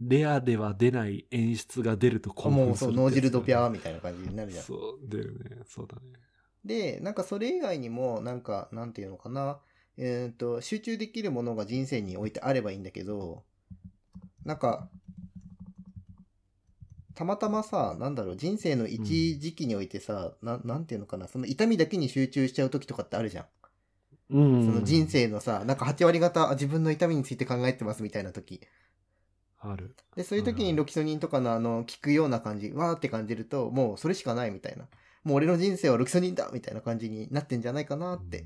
[0.00, 4.64] レアでは出ない演出が出ると興もうそう、奮するってやつ脳汁ドピャみたいな感じになるじゃん。
[4.64, 5.62] そう、だよね。
[5.66, 6.02] そうだね。
[6.64, 9.60] で、なんかそれ以外にも、なんか、なんていうのかな。
[9.96, 13.44] えっ、と、集中できるものが人生においてあればいいんだけど、
[14.44, 14.88] なんか、
[17.14, 23.46] たまたまさ、なんだろう、人生の一時期においてさ、ななんていうのかな、その痛みだけに集中しちゃう時とかってあるじゃん。
[24.34, 28.60] うんその人生のさ、なんか8割方あ自分の痛みについて考えてますみたいな時。
[29.60, 29.94] ある。
[30.16, 34.88] で、そういう時にロキソニンとかのあの、効くような感じ、わーって感じると、もうそれしかないみたいな。
[35.22, 38.44] もう俺の人生はロキソニンだみたいな感じになってんじゃないかなって、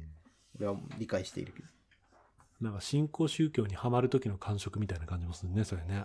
[0.59, 1.68] 俺は理解しているけど。
[2.61, 6.05] なんか新興宗教にはまる時の感触みたいな感じもするね、それね。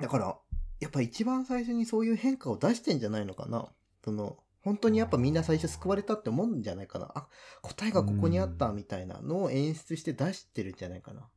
[0.00, 0.36] だから、
[0.80, 3.68] やっぱ一番最初にそういう変化を出してんじゃないのかな。
[4.02, 7.12] その、本当にやっぱみんな最初救われたって思うんじゃないかな。
[7.14, 7.28] あ、
[7.62, 11.28] 答えがここにあったみたいなのを演出して出してるんじゃないかな。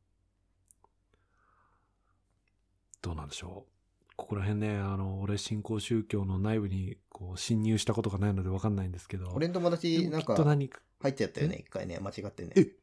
[3.00, 4.14] どうなんでしょう。
[4.16, 9.30] ここら辺ね、あの、俺新興宗教の内部にこう侵入したことがないのでわかんないんですけど。
[9.32, 12.52] 俺の友達、なんか、入っちゃったよね、一回ね、間違ってね。
[12.56, 12.74] え？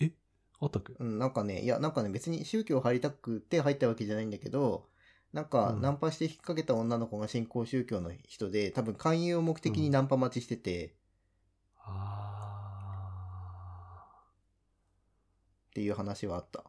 [0.00, 0.12] え？
[0.58, 0.94] あったっけ？
[0.98, 4.88] うん、なんかね、いや、なんかね、別に宗教入りたくて入ったわけじゃないんだけど、
[5.32, 5.82] なんか、うん。
[5.82, 10.94] ナンパして引っ掛けた女の子が新興宗教の人で、多分勧誘を目的にナンパ待ちしてて、
[11.76, 12.38] あ
[15.70, 16.60] っていう話はあった。
[16.60, 16.62] ー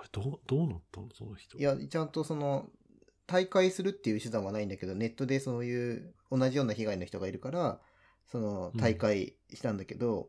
[0.00, 1.08] あれ、どう、どうなったの？
[1.14, 1.58] その人。
[1.58, 2.68] いや、ちゃんとその、
[3.26, 7.80] 大会するっていう手段はないんだけど、ネットでそういう同じような被害の人がいるから、
[8.26, 8.80] そのうん。
[8.80, 10.28] 大会したんだけど、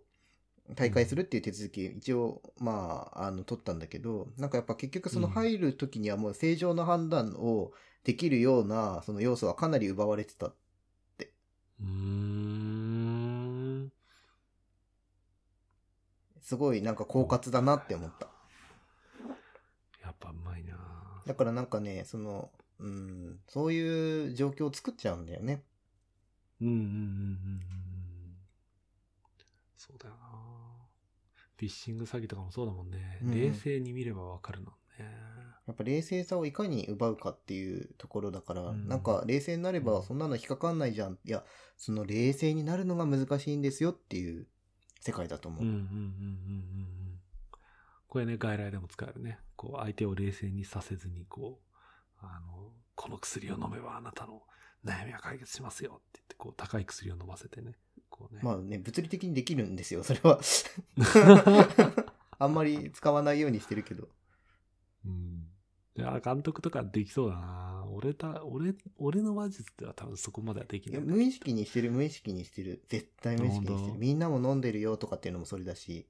[0.75, 7.71] 大会するっていう手続き、一応、まあ、あの、取ったんだけど、なんかやっぱ結局そのうん入る時にはもう正常な判断を
[8.03, 10.47] できるような、その要素はかなり奪われてた。
[10.47, 13.91] うーん。
[16.41, 18.27] すごいなんか狡猾だなって思った。
[20.01, 20.77] やっぱうまいな
[21.25, 22.49] だからなんかね、その、
[22.79, 25.63] うん、そういう状況を作っちゃうんだよね。
[26.61, 28.37] うんうんうんうんうん。
[29.77, 30.26] そうだよな
[31.57, 33.19] フィッシング詐欺とかもそうだもんね。
[33.23, 35.27] うん冷静に見ればわかるのね。
[35.65, 41.17] やっぱ冷静さをいかに奪うかっていうところだから、うんなんか冷静になればそんなの引っかかんないじゃん。
[41.25, 41.43] いや、
[41.75, 44.47] その冷静になるのが難しいんですよっていう
[45.01, 45.63] 世界だと思う。
[45.63, 47.19] うんうんうんうんうんうん。
[48.07, 49.39] これね、外来でも使えるね。
[49.55, 51.77] こう、相手を冷静にさせずに、こう、
[52.19, 54.43] あの、この薬を飲めばあなたの
[54.85, 57.77] 悩みは解決しますよって言って、こう、高い薬を飲ませてね。
[58.17, 58.41] こうね。
[58.43, 60.39] まあね、物理的にできるんですよ、それは。
[62.39, 64.07] あんまり使わないようにしてるけど。
[65.05, 65.47] うん。
[65.97, 71.01] いや、監督とかできそうだな俺た、俺、俺の話術では多分そこまではできない。
[71.01, 72.83] 無意識にしてる、無意識にしてる。
[72.87, 73.97] 絶対無意識にしてる。
[73.97, 76.07] みんなも飲んでるよとかっていうのもそれだし、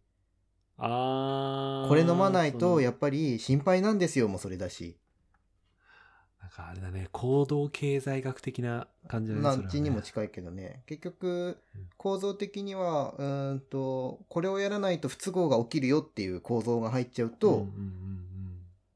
[0.78, 1.88] あー。
[1.89, 4.98] これ飲まないとやっぱり心配なんですよもそれだし、
[6.58, 9.43] かあれだね、行動経済学的な感じだね。
[9.43, 10.84] なちにも近いけどね。
[10.88, 18.04] 結局うん、構造的には、うーんと、これをやらないと不都合が起きるよっていう構造が入っちゃうと、うんうんうん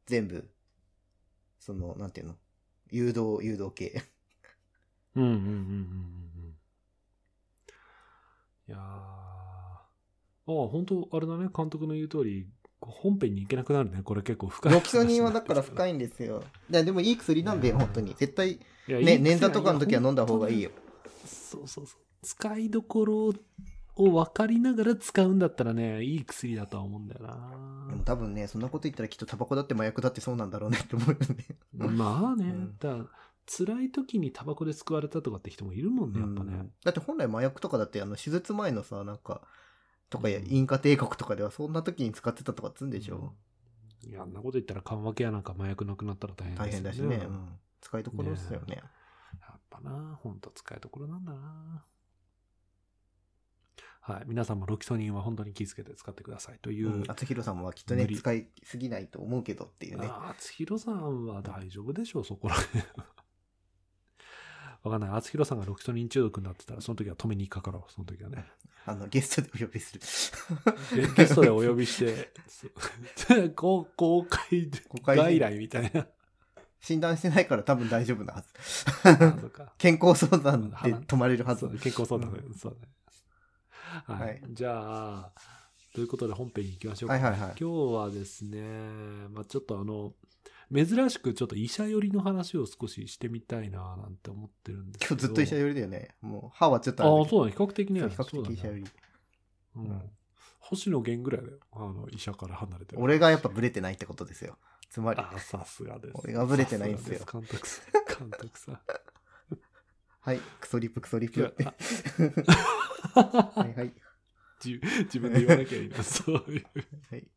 [0.08, 0.50] 全部、
[1.60, 2.36] その、なんていうの？
[2.90, 4.04] 誘導、誘導系。
[5.16, 5.24] うん。
[5.24, 5.58] うんうんうんうんうんう
[6.48, 6.56] ん。
[8.68, 8.80] いやー。
[8.80, 9.88] あ
[10.48, 12.50] あ、本当あれだね、監督の言う通り、
[12.82, 14.02] 本編に行けなくなるね。
[14.04, 14.74] これ結構深い。
[14.74, 16.44] ロキソニンはだから深いんですよ。
[16.70, 18.16] いや、でもいい薬なんで、うん本当に。
[18.18, 20.72] 絶対、ね、捻挫とかの時は飲んだ方がいいよ。。
[21.26, 22.00] そうそうそう。
[22.24, 23.34] 使いどころ
[23.96, 27.34] を分かりながら使うんだったらね、いい薬だとは思うんだよでも
[27.98, 28.04] な。
[28.04, 31.88] 多分ね、そんなこと言ったらきっとタバコだって麻薬だってそうなんだろうねって思うよね。
[31.96, 33.06] まあね、うんだから
[33.48, 36.54] 辛い時にタバコで救われたとかって人もいるもんね、やっぱね。
[36.54, 39.42] うんだって本来麻薬とかだってあの手術前のさなんか
[40.12, 43.34] とかやうんインカ帝国とかではそんな時に使ってたとかっつうんでしょ、
[44.08, 47.48] いや、あんなこと言ったら緩和ケアなんか麻薬なくなったら大変大変だしね、ですようん
[47.80, 48.84] 使いどころですよねや
[49.56, 51.86] っぱな、ほんと使いどころなんだな。
[54.04, 54.24] はい。
[54.26, 56.90] 皆さんもロキソニンは本当に気をつけて使ってくださいという。
[56.90, 57.04] うん。
[57.08, 60.08] 厚弘さんはきっとね使いすぎないと思うけどっていうね。
[60.08, 62.84] ああ、厚弘さんは大丈夫でしょう、そこら辺。
[64.84, 65.10] わかんない。
[65.12, 68.46] 厚弘さんがロキソニン中毒になってたら、その時は止めにかかろう、その時はね。
[68.86, 70.02] あの、ゲストでお呼びする。
[71.08, 72.32] ゲゲストでお呼びして、
[73.56, 74.72] 公公開
[75.04, 76.08] 外来みたいな。
[76.82, 79.52] 診断してないから多分大丈夫なはず。
[79.78, 81.68] 健康相談で泊まれるはず。
[81.80, 82.90] 健康相談で、そうね。
[84.06, 84.20] はい。
[84.20, 85.32] はいじゃあ、
[85.94, 87.14] ということで本編に行きましょうか。
[87.14, 88.62] はいはいはい今日はですね、
[89.30, 90.14] まあちょっとあの、
[90.74, 95.16] 珍しくちょっと医者寄りの話を少ししてみたいななんて思ってるんですけど。
[95.16, 96.16] 今日ずっと医者寄りだよね。
[96.22, 97.52] もう歯はちょっとああ、うそうだね。
[97.52, 98.02] 比較的ね。
[98.02, 98.86] 比較的医者寄り。
[99.76, 100.02] うん。
[100.60, 101.58] 星野源ぐらいだよ。
[101.74, 103.02] あの、医者から離れてる。
[103.02, 104.58] 俺がやっぱブレてないってことですよ。
[104.90, 105.20] つまり。
[105.20, 106.14] あ、さすがです。
[106.16, 107.92] 俺がブレてないんですよ監督さん。
[108.30, 108.80] 監督さん。
[110.22, 110.40] はい。
[110.60, 111.54] クソリップクソリップ。
[113.16, 113.22] あ
[113.60, 113.94] はいはい。
[114.64, 116.66] 自自分で言わなきゃいいな、そういう。
[117.10, 117.28] はい。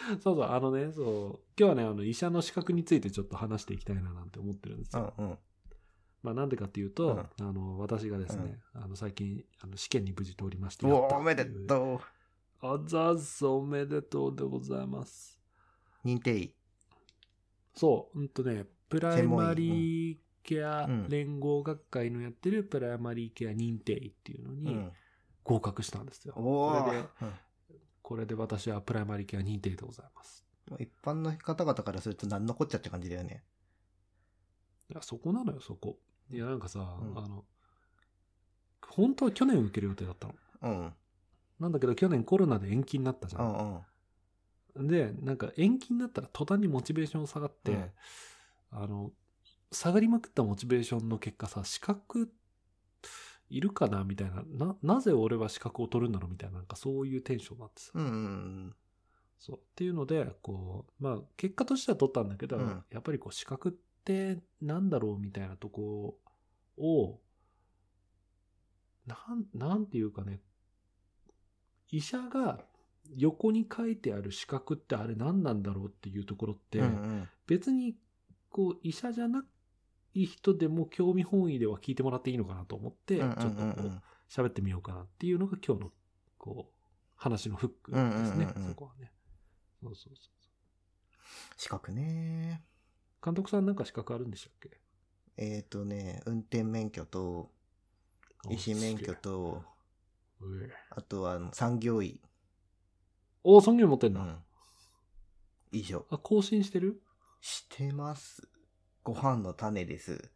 [0.22, 5.14] そうそう、あのね、そう、今日はね、あの、医者の資格についてちょっと話していきたいななんて思ってるんですよ。
[5.16, 5.38] うんうん。
[6.22, 11.66] まあ、なんでかっていうと、うんあの、私がですね、あの、最近、あの試験に無事通りましておおめでう。
[11.66, 12.00] と
[12.60, 15.40] あざっす、おめでとうでございます。
[16.04, 16.08] う。
[16.08, 16.54] 認定医。
[17.74, 24.92] そう、うんとね、プライマリーケアうん連合学会のやってるプライマリーケア認定医っていうのにうん。
[25.44, 26.34] 合格したんですよ。
[26.36, 26.72] おお
[28.02, 30.44] これで、私はプライマリーケア認定でございます。
[30.78, 33.42] 一般の方々からすると何のこっちゃって感じだよね。
[34.90, 35.98] いや、そこなのよ、そこ。
[36.30, 37.44] いや、なんかさ、うんあの、
[38.86, 40.34] 本当は去年受ける予定だったの。
[40.62, 40.92] うん。
[41.60, 43.40] なんだけど、去年コロナで延期になったじゃ。
[43.40, 44.88] うんうん。
[44.88, 47.90] で、なんか延期になったら途端にモチベーション下がって、うん
[48.72, 49.12] あの、
[49.70, 52.32] 下がりまくったモチベーションの結果さ、資格
[53.52, 54.02] いるかな？
[54.04, 54.42] みたいな。
[54.66, 56.30] な、なぜ俺は資格を取るんだろう？
[56.30, 57.90] みたいな、なんかそういうテンションになってさ。
[57.94, 58.74] うんうん
[59.38, 59.56] そう。
[59.58, 63.72] っていうので、こう、まあ、結果としては取ったんだけど、うんやっぱりこう、資格っ
[64.04, 65.18] てなんだろう？
[65.18, 66.16] みたいなとこ
[66.78, 67.18] を、
[69.06, 70.40] なん、なんていうかね、
[71.90, 72.60] 医者が
[73.16, 75.86] 横に書いてある資格ってあれ何なんだろう？
[75.88, 76.80] っていうところって。
[77.46, 77.96] 別に、
[78.48, 79.44] こう、医者じゃな
[80.14, 83.48] い人でも興味本位では聞いてもらっていいのかなと思って、ちょっとこ
[83.88, 85.92] う、喋ってみようかなっていうのが今日の、
[86.38, 86.74] こう、
[87.16, 89.12] 話のフックですね、そこはね。
[89.82, 90.32] そうそうそう
[91.56, 92.62] 資格ね。
[93.24, 94.80] 監督さんなんか資格あるんでしたっけ？
[95.36, 97.50] えっ、ー、とね、運転免許と、
[98.50, 99.14] 医師免許。
[99.14, 99.62] と、
[100.90, 102.20] あとは産業医。
[103.44, 104.20] おー、産業持ってんだ。
[104.20, 104.38] うん。
[105.70, 106.04] 以上。
[106.10, 107.00] あ、更新してる？
[107.40, 108.48] してます。
[109.04, 110.30] ご飯の種です。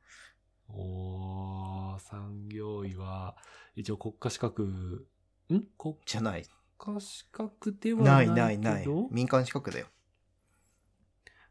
[0.68, 3.36] おー、産業医は、
[3.74, 5.62] 一応国家資格、ん？
[5.78, 6.44] 国じゃない。
[6.78, 8.86] 家資格ではなないないない。
[9.10, 9.86] 民間資格だよ。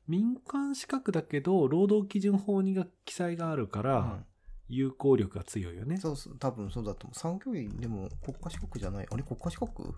[0.07, 4.25] 民間資格だけど、労働基準法にが記載があるから、うん
[4.67, 5.97] 有効力が強いよね。
[5.97, 7.19] そうそう、多分そうだと思う。
[7.19, 9.07] 産業医でも国家資格じゃない？
[9.11, 9.93] あれ国家資格？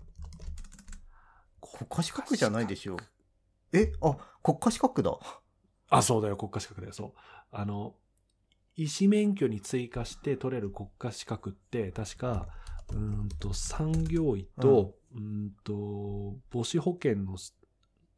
[1.62, 2.98] 国家資格じゃないでしょ。
[3.72, 3.94] え？
[4.02, 5.18] あ、国家資格だ。
[5.90, 7.12] あ、そうだよ、国家資格だよ、そう。
[7.52, 7.96] あの、
[8.76, 12.48] 医師免許に追加して取れる国家資格って、確か、
[12.90, 17.54] うーんと、産業医と、うーんと、母子保険のし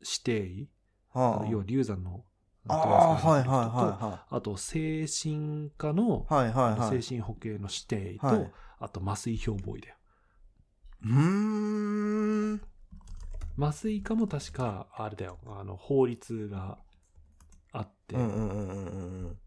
[0.02, 0.70] 指定医、
[1.14, 2.24] は要は流産の、
[2.68, 6.50] あはいはいとはあと、精神科の、いはい。
[6.50, 7.02] はいはいはい。
[7.04, 8.52] 精神保健の指定医と、はい
[8.82, 9.96] あと麻酔標榜医だよ。
[11.04, 12.62] うーん。
[13.58, 16.78] 麻酔科も確か、あれだよ、あの、法律が
[17.72, 19.40] あって、うんうんうんうんうん。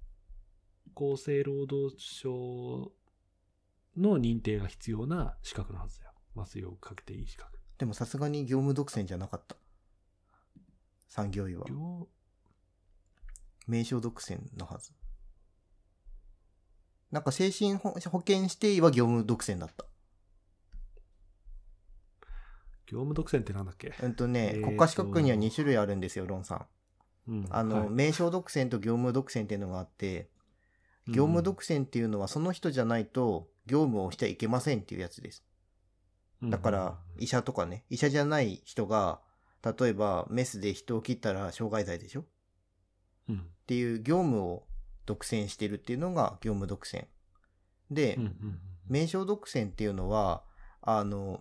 [1.15, 2.93] 厚生労働省
[3.97, 6.13] の認定が必要な資格のはずだよ。
[6.37, 7.59] 麻酔をかけていい資格。
[7.79, 9.57] でもさすがに業務独占じゃなかった。
[11.09, 11.67] 産業医は。
[11.69, 12.09] 業
[13.67, 14.93] 名称独占のはず。
[17.11, 19.85] なんか精神保保険指定医は業務独占だった。
[22.87, 23.95] 業務独占ってなんだっけ？
[24.03, 26.67] うんとね、えーと国家資格には2種類あるんですよ、ロンさん。
[27.29, 27.47] うん。
[27.51, 30.31] あの、はい名称独占と業務独占っていうのがあって、
[31.09, 35.45] 業務独占っていうのはその人じゃないと業務をしちゃいけませんっていうやつです。
[36.43, 39.21] うんだから、医者とかね、医者じゃない人が、
[39.63, 42.23] 例えばメスで人を切ったら傷害罪でしょ？
[42.23, 42.25] っ
[43.29, 43.47] うん。
[43.67, 44.67] ていう業務を
[45.07, 47.07] 独占してるっていうのが業務独占。
[47.91, 48.25] で、うん。
[48.25, 48.61] うん。
[48.89, 50.43] 名称独占っていうのは、
[50.81, 51.41] あの、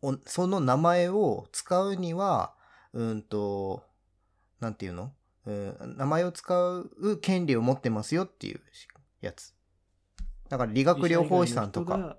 [0.00, 2.54] おその名前を使うには、
[2.94, 3.84] うんと、
[4.62, 5.12] なんていうの、
[5.44, 8.60] うん、名前を使う権利を持ってますよっていう
[9.20, 9.54] やつ。
[10.48, 12.16] だから理学療法士さんとか。。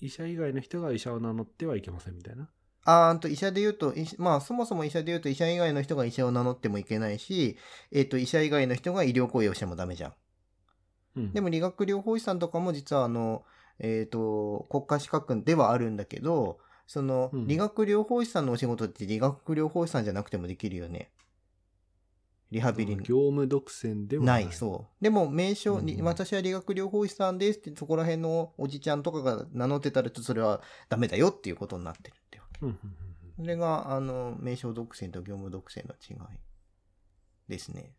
[0.00, 2.50] 医者以外の人が医者を名乗ってはいけませんみたいな。
[2.84, 7.56] あーんと、医者で言うと、まあ、そもそも医者で言うと、医者以外の人が医者を名乗ってもいけないし、
[7.90, 10.14] えっ、と、医者以外の人が医療行為をしてもダメじゃん。
[11.16, 13.44] うん、でも、理学療法士さんとかも実は、あの、
[13.78, 21.10] えっ、と、国家資格ではあるんだけど、その、うん理学療法士さんのお仕事って理学療法士さんじゃなくてもできるよね。
[22.50, 24.52] リハビリ業務独占ではな、ないい。
[24.52, 25.02] そう。
[25.02, 32.60] でも、名称、うんに私は理学療法士さんですって、そこら辺のおじちゃんとかが名乗ってたら、それはダメだよっていうことになってるってわけ。
[32.62, 32.94] うんうんうん
[33.36, 36.38] それが、あの、名称独占と業務独占の違い
[37.48, 37.92] ですね。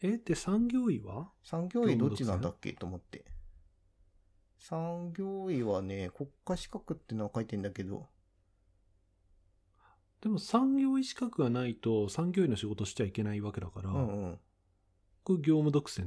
[0.00, 1.32] え、で、産業医は？
[1.42, 2.72] 産業医どっちなんだっけ？
[2.72, 3.24] と思って。
[4.60, 8.08] 産業医はね、国家資格ってのは書いてんだけど、
[10.20, 14.38] でも産業医資格がないと産業医の仕事しちゃいけないわけだから、うんうん。
[15.24, 16.04] これ業務独占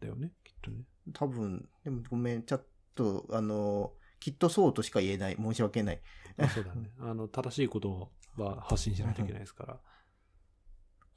[0.00, 0.84] だよね、きっとね。
[1.12, 2.66] 多分、でもごめん、ちょっ
[2.96, 5.36] と、あの、きっとそうとしか言えない。
[5.36, 6.00] 申し訳ない。
[6.38, 6.90] あそうだね。
[6.98, 9.80] あの、正しいことは発信しないといけないですから。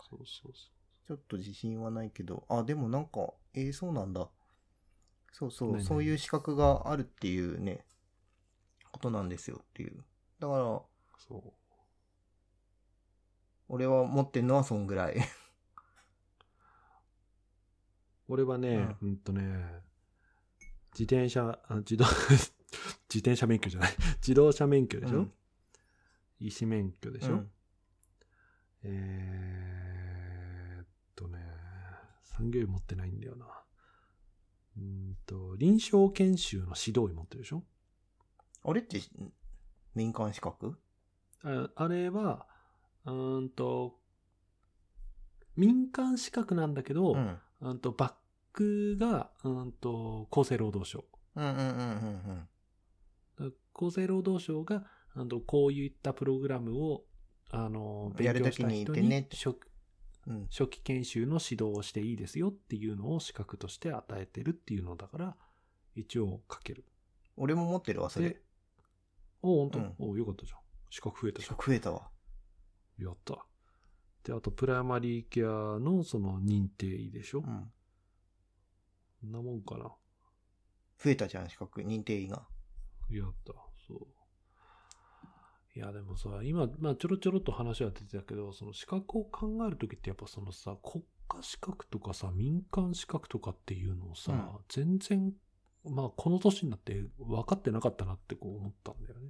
[0.09, 4.29] そうそうそちょっと自信はないけど、あ、でもなんか、えー、そうなんだ。
[5.37, 7.85] そうそう、何そういう資格があるっていうね、
[8.91, 10.03] ことなんですよっていう。
[10.39, 10.81] だから、う。
[11.19, 11.53] そう。
[13.67, 15.17] 俺は持ってんのはそんぐらい。
[18.27, 19.83] 俺はね、うん、とね、
[20.93, 22.05] 自転車、あ自動、
[23.07, 23.91] 自転車免許じゃない。
[24.17, 25.33] 自動車免許でしょ、うん
[26.39, 27.51] 医師免許でしょ、うん
[28.83, 31.39] えーっとね、
[32.23, 33.56] 産業医持ってないんだよな。
[34.77, 37.63] うーんと、臨床研修の指導医持ってるでしょ？
[38.63, 38.99] あれって、
[39.95, 40.77] 民間資格？
[41.43, 42.45] ああれは、
[43.05, 43.99] うーんと、
[45.55, 47.39] 民間資格なんだけど、うん。
[47.59, 48.13] うんとバッ
[48.53, 51.05] クが、うんと、厚生労働省。
[51.35, 52.47] うんうんうんうん
[53.39, 53.49] うん。
[53.51, 57.05] だ厚生労働省が、あのこういったプログラムを、
[57.49, 59.27] あの、やる勉強した人言ってね
[60.49, 65.35] 初期研修の指導をしていいですよっていうのを資格として与えてるっていうのだから、
[65.95, 66.85] 一応書ける。
[67.37, 68.41] 俺も持ってるわ、それで。、
[69.41, 70.59] お、本当、うんお、よかったじゃん。
[70.89, 71.55] 資格増えたじゃん。
[71.55, 72.09] 食えたわ。
[72.99, 73.45] やった。
[74.23, 77.71] で、あと、プライマリーケアのその認定医でしょ、うん。
[79.21, 79.85] そんなもんかな。
[81.03, 82.45] 増えたじゃん、資格、認定医が。
[83.09, 83.53] やった。
[83.87, 84.16] そう。
[85.77, 95.33] いや、でもさ、今、まあ、ちょろちょろっと話は出てたけど、その資格を考えるときって、やっぱそのさ、国家資格とかさ、民間資格とかっていうのをさ、うん全然、
[95.85, 99.29] まあ、この年になって分かってなかったなってこう思ったんだよね。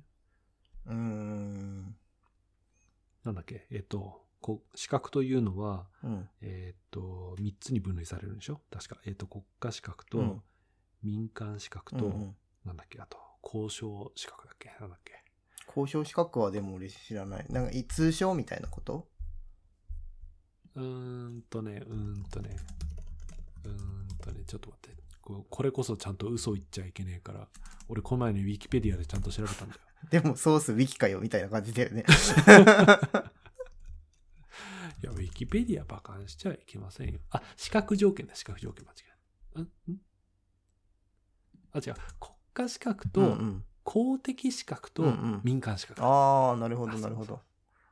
[0.86, 1.96] うーん。
[3.26, 3.68] なんだっけ？
[3.70, 6.30] えっ、と、こ資格というのは、うん。
[6.42, 8.62] えっ、と、3つに分類されるんでしょ？
[8.72, 9.02] 確か。
[9.06, 10.42] えっ、と、国家資格と、うん
[11.04, 12.36] 民間資格と、うんうん
[12.66, 13.00] なんだっけ？
[13.02, 14.72] あと、交渉資格だっけ？
[14.80, 15.14] なんだっけ？
[15.78, 17.46] 交渉資格はでも俺知らない。
[17.50, 19.08] なんか、い通称みたいなこと？
[20.76, 20.84] うー
[21.38, 22.56] んとね、うーんとね、
[23.64, 24.98] うーんとね、ちょっと待って。
[25.22, 27.48] ここれこそちゃんと嘘言っちゃいけねえから、
[27.90, 29.82] 俺この前にウィキペディアでちゃんと調べたんだよ。
[30.10, 32.06] でも、ソースウィキかよ、みたいな感じだよね。
[35.04, 37.20] いや、ウィキペディアバカにしちゃいけませんよ。
[37.32, 39.62] あ、資格条件だ、資格条件間違えた。
[39.62, 39.64] ん？
[39.64, 39.68] ん？
[41.74, 41.96] あ、違う。
[42.20, 43.38] 国家資格と、
[43.96, 44.18] うんうん。
[44.18, 46.04] 公的資格とうんうん民間資格。
[46.04, 47.42] ああ、なるほど、あなるほど。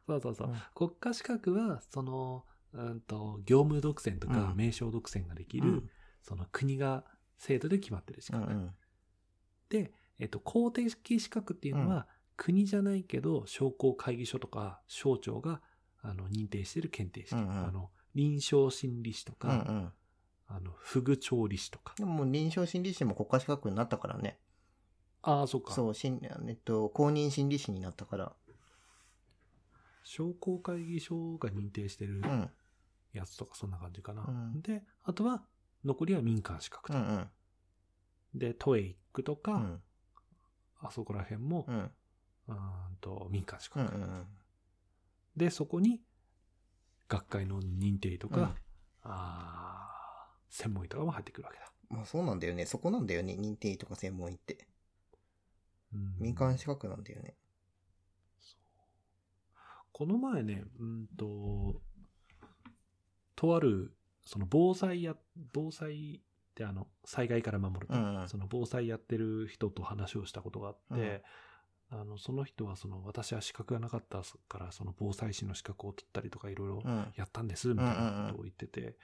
[0.07, 0.47] そうそうそう。
[0.49, 5.89] うん国家資格は、その、うんと、業務独占とかうん名称独占ができる、うん
[6.21, 7.05] その国が
[7.37, 8.45] 制度で決まってる資格。
[8.45, 8.71] うんうん。
[9.69, 15.61] で、えっと、公的資格っていうのは、国じゃないけど、商工会議所とか省庁が
[16.01, 17.43] あの認定している検定試験。
[17.43, 19.93] うんうんあの臨床心理士とか、うんうん。
[20.47, 21.93] あの、フグ調理師とか。
[21.97, 24.39] でももう臨床心理士も国家資格になったからね。
[25.27, 25.73] ああ、そうか。
[25.73, 28.35] そう、しんえっと、公認心理士になったから。
[30.03, 32.49] 商工会議所が認定してるうん。
[33.11, 34.23] やつとか、そんな感じかな。
[34.27, 35.43] うんで、あとは、
[35.83, 36.97] 残りは民間資格と。
[36.97, 37.29] うんうん。
[38.35, 39.81] で、トエイックとか、うん。
[40.81, 41.71] あそこら辺も、う。
[41.71, 43.97] うんーんと民間資うん格。
[43.97, 44.27] うん。
[45.35, 46.01] で、そこに、
[47.09, 48.55] 学会の認定とか、うん
[49.07, 51.71] あー専門医とかも入ってくるわけだ。
[51.89, 52.65] まあそうなんだよね。
[52.65, 53.33] そこなんだよね。
[53.33, 54.67] 認定医とか専門医って。
[55.95, 56.23] うん。
[56.23, 57.35] 民間資格なんだよね。
[59.91, 61.81] この前ね、うんと、
[63.35, 65.15] とある、その防災や、
[65.53, 68.27] 防災ってあの、災害から守ると、うんうん。
[68.27, 71.23] その防災やってる人と話をしたことがあって、
[71.89, 77.13] あの、その人はその、私は資格がなかったから、その防災士の資格を取ったりとかいろいろうん。
[77.15, 78.97] やったんです、みたいなことを言ってて、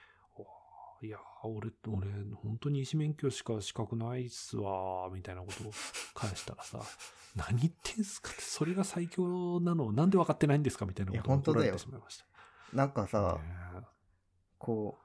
[1.02, 2.06] いや、俺、俺、
[2.44, 5.72] 本当に医師免許しか資格ないっすわ、みたいなことを
[6.14, 6.80] 返したらさ、
[7.34, 12.26] 何言ってんすかって、それが最強なの、なんで分かってないんですかみたいなことをいや本当だよ怒られてしまいました。
[12.72, 13.82] なんかさ、ね
[14.58, 14.96] こ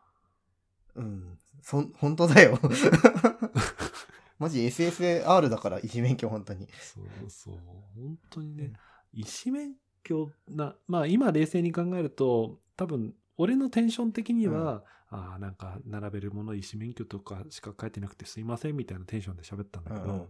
[0.95, 2.59] う、うん、そん、本当だよ。
[4.37, 6.67] マジ SSR だから、医師免許本当に。
[6.79, 7.57] そうそう、
[7.95, 8.73] 本当にね、
[9.13, 9.73] 医師免
[10.03, 20.27] 許な、まあ今冷静に考えると、多分、俺のテンション的には、ああ、なんか並べるもの医師免許とかしか書いてなくてすいませんみたいなテンションで喋ったんだけど、うんうん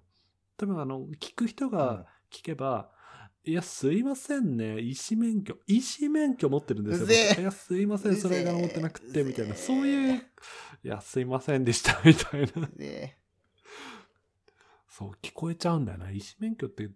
[0.57, 2.89] 多分あの、聞く人うんが聞けば、
[3.43, 4.79] いや、すいませんね。
[4.79, 5.55] 医師免許。
[5.67, 7.07] 医師免許持ってるんですよ。
[7.39, 8.15] いや、すいません。
[8.15, 9.55] それが持ってなくて、みたいな。
[9.55, 10.21] そういう、い
[10.87, 12.67] や、すいませんでした、みたいな。
[12.75, 13.17] で、
[14.89, 16.11] そう、聞こえちゃうんだよな。
[16.11, 16.91] 医師免許って、やっ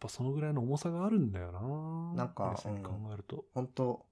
[0.00, 2.24] ぱそのぐらいの重さがあるんだよな。
[2.24, 2.70] なんか考
[3.12, 3.44] えると。
[3.52, 4.06] 本当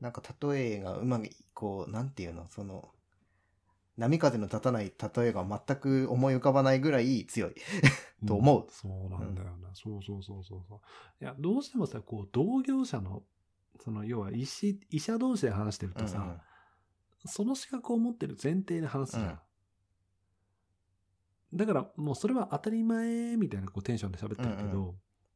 [0.00, 2.90] なんか例えがうまく、こう、なんていうの、その、
[3.96, 4.86] 波風の立たない
[5.16, 7.54] 例えが全く思い浮かばないぐらい強い。
[8.26, 9.68] と思うんそうなんだよな。
[9.74, 10.80] そうそうそうそうそう。
[11.22, 13.22] いや、どうしてもさ、こう、同業者の、
[13.78, 16.40] その、要は医師、医者同士で話してるとさ、うんうん
[17.26, 19.40] その資格を持ってる前提で話すじゃん。
[21.52, 24.94] だからもうそれは当たり前みたいなこうテンションで喋ってるけど、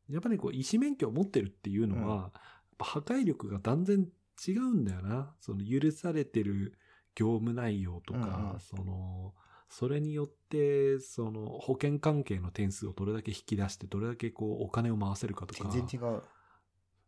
[0.09, 2.33] やっぱりこう医師免許を持ってるっていうのは、
[2.79, 4.07] 破壊力が断然
[4.47, 5.35] 違うんだよな。
[5.41, 6.79] その許されてる
[7.15, 9.35] 業務内容とか、うんうんその、
[9.69, 15.69] それによって、その保険関係の点数をどれだけ引き出して、どれだけこうお金を回せるかとか。
[15.71, 16.23] 全然違う。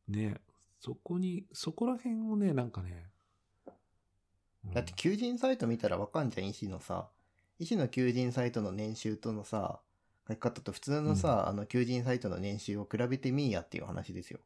[0.09, 0.41] ね、
[0.81, 3.11] そこに、そこら辺をね、なんかね、
[4.65, 7.09] うんだって求人サイト見たらわかんじゃん、医師のさ。
[7.59, 9.81] 医師の求人サイトの年収とのさ、
[10.29, 14.41] 書き方と普通のさ、あの求人サイトの年収を比べてみーやっていう話ですよ。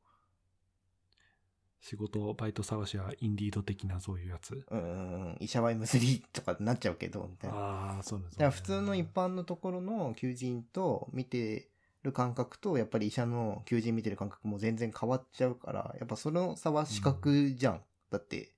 [1.80, 4.66] 仕事、バイト探しはインディード的なそういうやつ。
[4.70, 5.36] うんうんうん。
[5.40, 7.56] 医者は M3 とかになっちゃうけど、みたいな。
[7.56, 11.70] ああ、そうですだから普通の一般のところの求人と見て
[12.02, 17.82] る感覚と、やっぱり医者の求人見てる感覚も全然変わっちゃうから、やっぱその差は資格じゃん。
[18.10, 18.52] だって、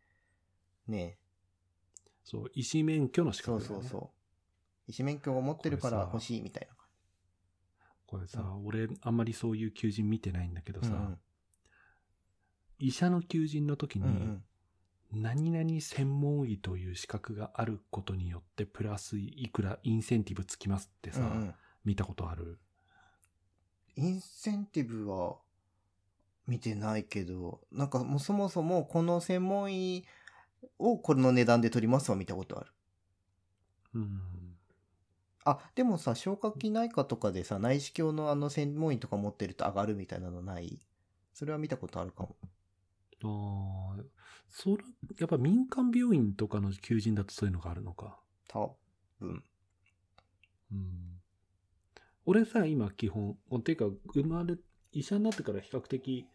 [0.89, 1.16] ね
[2.25, 3.89] そう、医師免許の資そう格だよね。
[3.89, 4.11] そうそう。
[4.89, 6.75] 医師免許を持ってるから欲しいみたいな。
[8.07, 11.18] これさ、俺、あんまりそういう求人見てないんだけどさ、うん
[12.83, 14.05] 医者の求人の時うん。
[14.07, 14.45] に、うん
[15.14, 21.55] 何々専門医という資格があることによって、プラスいくらインセンティブつきますってさ、うんうん
[21.85, 22.59] 見たことある？
[23.97, 25.37] インセンティブは
[26.47, 30.07] 見てないけど、なんかもうそもそもこの専門医
[30.78, 32.72] をこの値段で取りますは見たことある。
[33.95, 34.20] うん。
[35.45, 40.78] あ、でもさ、消化器内科とかでさ、内視鏡のあの専門医とか持ってると上がるみたいなのない？
[41.35, 42.37] それは見たことあるかも。
[43.25, 44.05] ああ、
[44.49, 44.85] それ、
[45.18, 48.18] やっぱ民間病院とかの求人だとそういうのがあるのか。
[48.49, 48.77] 多
[49.20, 49.43] 分。
[50.73, 51.20] うん。
[52.25, 54.57] 俺さ、今基本、ていうか、生まれ、
[54.93, 56.27] 医者になってから比較的、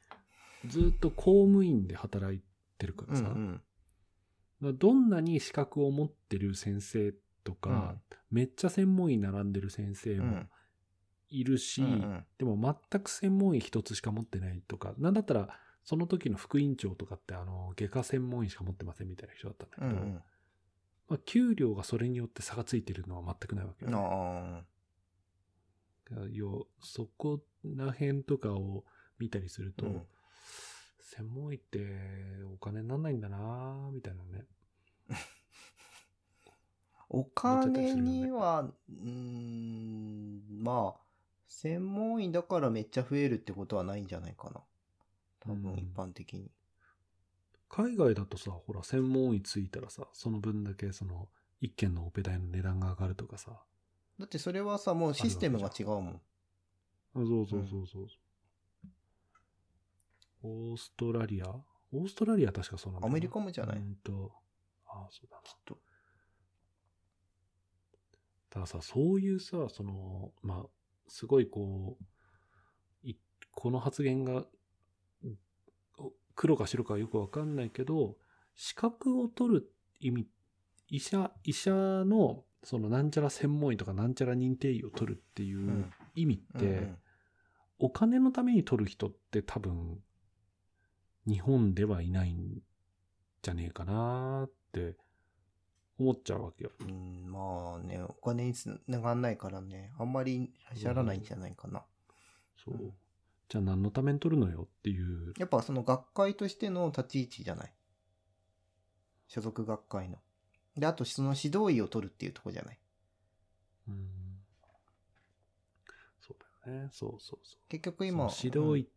[0.65, 2.41] ずっと公務員で働い
[2.77, 3.61] てるからさ、うん
[4.61, 4.77] うん。
[4.77, 7.13] どんなに資格を持ってる先生
[7.43, 7.95] とか、
[8.31, 10.49] めっちゃ専門医並んでる先生もうん。
[11.29, 20.21] いるし、うんうんでも全く専門医一つしか持ってないとか、なんだったら、その時の副院長とかって、あの、外科専門医しか持ってませんみたいな人だったんだけど、うんうん。
[21.07, 23.97] まあ、給料がそれによって差がついてるのは全くないわけよ、ね。
[23.97, 24.65] あ
[26.31, 28.83] 要そこら辺とかを
[29.17, 30.05] 見たりすると、うん
[31.09, 31.79] 専門医って
[32.53, 34.45] お金になんないんだなみたいなね。
[37.09, 41.01] お金には、うーん、まあ、
[41.47, 44.61] 専門医だからめっちゃ増えるってことはないんじゃないかな。
[45.47, 46.51] 多分うん一般的に。
[47.69, 51.29] 海外だとさ、ほら、専門医ついたらさ、その分だけその、
[51.59, 53.51] 一件のオペ代の値段が上がるとかさ。
[54.19, 56.21] だってそれはさ、もうシステムが違うもん。
[57.15, 58.07] あそうそうそうそう。
[60.43, 61.47] オーストラリア？
[61.91, 63.77] オーストラリアは確かそうなんだアメリカもじゃない？
[63.77, 64.31] うんと、
[64.85, 65.41] ああ、そうだな。
[65.43, 65.79] きっと。
[68.49, 70.69] たださ、そういうさ、その、まあ、
[71.07, 73.17] すごいこう、い
[73.51, 74.47] この発言が、お
[76.37, 78.15] 黒か白かよくわかんないけど、
[78.55, 80.27] 資格を取る意味、
[80.87, 86.97] 医者、医者の、そのなんちゃら専門医とかなんちゃら認定医を取るっていううん意味って、うんうん
[87.79, 89.99] お金のために取る人って多分、
[91.27, 92.63] 日本ではいないん
[93.43, 94.95] じゃねえかなって
[95.99, 96.71] 思っちゃうわけよ。
[96.79, 101.83] うん、まあね、お金につながんないからね、あんまり走らないんじゃないかな。
[102.63, 102.93] そう。
[103.47, 105.33] うんじゃあ何のために取るのよっていう。
[105.37, 107.73] やっぱその学会としての立ち位置じゃない？
[109.29, 110.17] 所属学会の。
[110.75, 112.79] で、あとその指導医を取るっていうとこじゃない？
[113.87, 114.09] うん。
[116.19, 116.37] そう
[116.67, 116.89] だよね。
[116.91, 117.59] そうそうそう。
[117.69, 118.29] 結局今。
[118.43, 118.89] 指導医、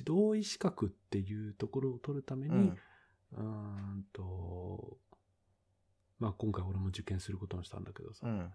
[0.00, 2.78] 指導医資格っていうところを取るために、うん。
[3.32, 4.96] うーんと、
[6.18, 8.50] まあ今回俺も受験することにしたんだけどさ、うん。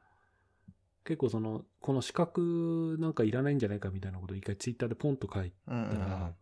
[1.03, 6.35] 結構その、この資格なんかいらないんじゃないかみたいなことを一回ツイッターでポンと書いたら、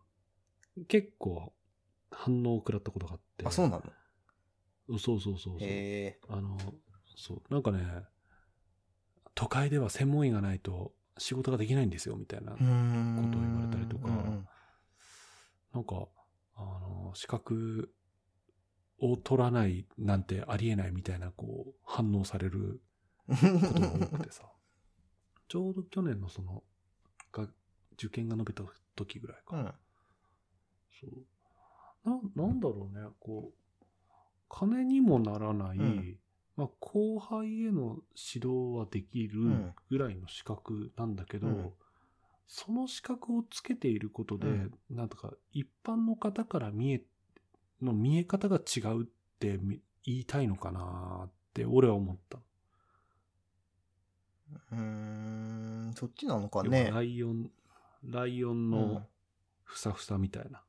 [0.86, 1.52] 結構
[2.10, 3.46] 反応を食らったことがあって。
[3.46, 3.82] あ、そうなの？
[4.88, 5.68] うんそうそうそうそう。
[6.28, 6.58] あの、
[7.16, 8.04] そう、なんかね、
[9.34, 12.52] 都会では専門医がないと仕事ができないんですよ、みたいな。
[12.52, 12.66] ことを
[13.40, 14.08] 言われたりとか
[15.72, 16.08] なんか、
[16.56, 17.94] あの、資格
[18.98, 22.82] を取らないなんてありえないみたいな、こう、反応される
[23.36, 24.42] ことが多くてさ。
[25.48, 26.62] ちょうど去年のその、
[27.32, 27.48] が
[27.94, 28.62] 受験が伸びた
[28.94, 29.56] 時ぐらいか。
[29.56, 29.74] うん。
[31.00, 32.10] そう。
[32.36, 33.60] な、なんだろうね、こう、
[34.48, 36.16] 金にもならない、うん
[36.56, 37.96] まあ、後輩への
[38.34, 41.72] 指導はできるんぐらいの資格なんだけど、うん
[42.52, 47.02] その資格をつけていることで、うんなんとか一般の方から見え、
[47.80, 49.06] の見え方が違うっ
[49.38, 52.40] てみ言いたいのかなって俺は思った。
[54.72, 56.90] うーん、そっちなのかね。
[56.92, 57.50] ライオン、
[58.04, 59.06] ライオンうんの
[59.64, 60.62] ふさふさみたいな。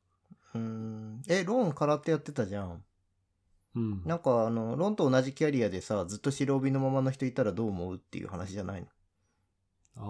[0.54, 1.22] うーん。
[1.28, 2.84] え、ローン空手やってたじゃん。
[3.74, 4.02] うん。
[4.04, 8.86] なんかあの、ロンと同じキャリアでさ、ずっと白帯のままの人いたらどう思うっていう話じゃないの？
[9.96, 10.00] あ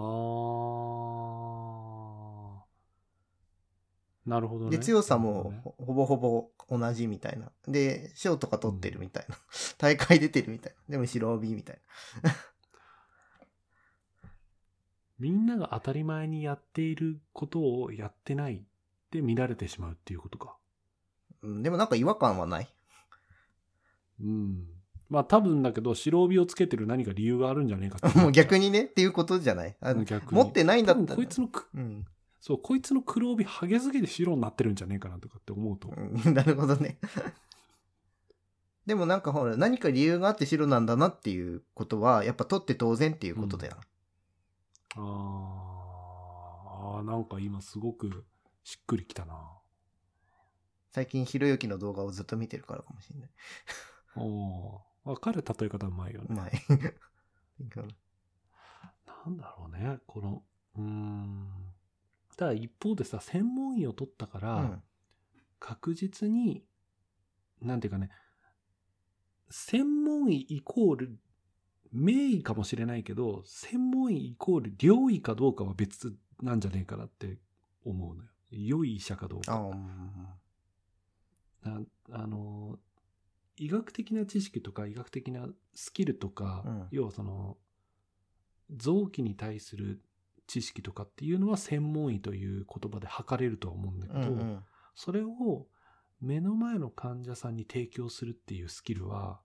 [4.25, 4.29] ー。
[4.29, 4.77] なるほどね。
[4.77, 7.51] で、強さもほほぼほぼ同じみたいな。
[7.67, 9.35] で、賞とか取ってるみたいな。
[9.77, 10.79] 大会出てるみたいな。
[10.91, 11.81] でも白帯みたい
[15.23, 18.61] みんなが当たり前にやっていることをやってないっ
[19.09, 20.57] て見られてしまうっていうことか。
[21.41, 22.67] でもなんか違和感はない。
[24.21, 24.65] うん。
[25.09, 31.15] まあ多分だけど、白帯をつけてる何か理由があるんじゃねえかって もう逆ににねっていうことじゃないあの逆に持ってないんだったら。
[31.15, 32.05] こいつのく、うん。
[32.41, 35.87] そう、こいつの黒帯ハゲすぎて白になってるんじゃねえかなとかって思うと。
[35.87, 36.97] うん なるほどね。
[38.85, 43.77] でもなんかほら、何か理由があって白なんだなっていうことは、やっぱ取って当然っていうことだよ。
[43.77, 43.92] あー
[44.95, 48.25] あー、なんか今すごく
[48.63, 49.35] しっくりきたな。
[50.91, 53.29] 最近ひろゆきの動画をずっと見てるからかもしれない。
[54.15, 56.27] おーあ彼例え方うまいよね。
[56.29, 56.51] うまい。
[59.25, 60.43] なんだろうね、この、
[60.75, 61.47] うーん。
[62.37, 64.83] ただ一方でさ、専門医を取ったから、うん。
[65.59, 66.65] 確実に、
[67.61, 68.09] なんていうかね、
[69.49, 71.19] 専門医イコール、
[71.93, 77.37] 名医かもしれないけど、専門医イコール良医かどうかは別なんじゃねえかなって
[77.85, 78.29] 思うのよ。
[78.51, 79.71] 良い医者かどうあか。
[81.65, 81.81] ーな
[82.11, 82.77] あの、
[83.55, 87.57] 医学的な知識とか医学的なスキルとか、うん要はその、
[88.75, 90.01] 臓器に対する
[90.47, 94.63] 知識とかっていうのは専門医という言葉で測れるとは思うんだけど、うんうん。
[94.95, 95.67] それを
[96.21, 99.41] 目の前の患者さんに提供するっていうスキルは、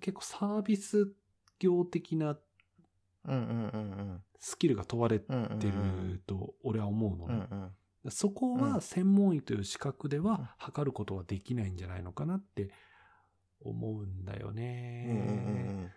[0.00, 1.12] 結構サービス
[1.58, 2.38] 業的な
[4.38, 7.46] スキルが問われてると俺は思うのね。
[8.10, 12.70] そこうんは専門医という資格でうんは測ることはできないんじゃないのかなって
[13.60, 15.92] 思うんだよね。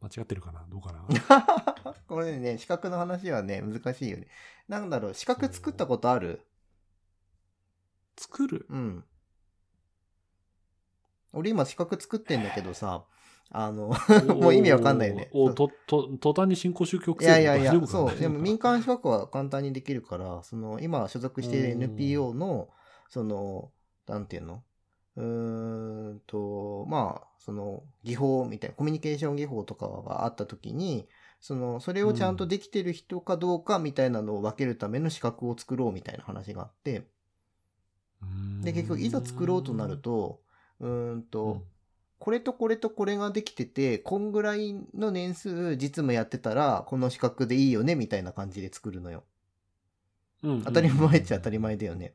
[0.00, 0.64] 間違ってるかな？
[0.68, 1.04] どうかな？
[1.08, 1.12] う
[1.90, 1.94] ん。
[2.06, 4.28] これね、資格の話はね、難しいよね。
[4.68, 6.46] なんだろう、資格作ったことある？
[8.16, 8.66] 作る？
[8.68, 9.04] うん。
[11.32, 13.04] 俺今資格作ってんだけどさ、
[13.50, 13.92] あの、
[14.36, 15.30] もう意味わかんないよね。
[15.32, 18.18] おと、と、途端に新興宗教いやいやいや大丈、夫かそう。
[18.18, 22.68] でも民間資格は簡単にできるから、その、今所属している NPO の、
[23.08, 23.70] その、
[24.06, 24.62] なんていうの？
[25.16, 31.08] うーんと、まあ、その、技法みたいな、コミュニケーション技法とかがあった時に、
[31.40, 37.08] その、それをちゃんとできてる人かどうかみたいなのを分けるための資格を作ろうみたいな話があって、
[38.62, 40.40] で、結局いざ作ろうとなる、と、
[40.80, 41.62] うーんと、
[42.18, 49.24] これとこれとこれができてて、こんぐらいの年数実務やってたら、この資格でいいよね、みたいな感じで作るのよ。
[50.42, 52.14] うん当たり前っちゃ当たり前だよね。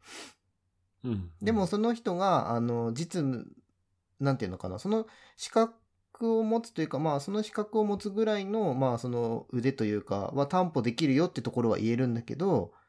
[1.03, 1.31] うん。
[1.41, 3.47] でもその人が、あの、実務、
[4.19, 12.82] なんていうのかな、その資格を持つというか、まあその資格を持つぐらいの、まあその腕というか、は担保できるよってところは言えるんだけど、うん、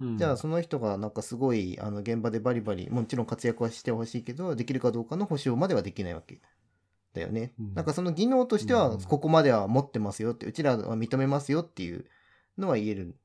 [0.00, 6.40] じゃあその人がなんかすごいあの現場でバリバリもちろん活躍はしてほしいけどできるかどうかの保証まではできないわけ
[7.14, 7.52] だよね。
[7.58, 12.06] うんなんかその技能としてうんはここまでは持ってますよってうちらは認めますよっていう
[12.58, 13.16] のは言える。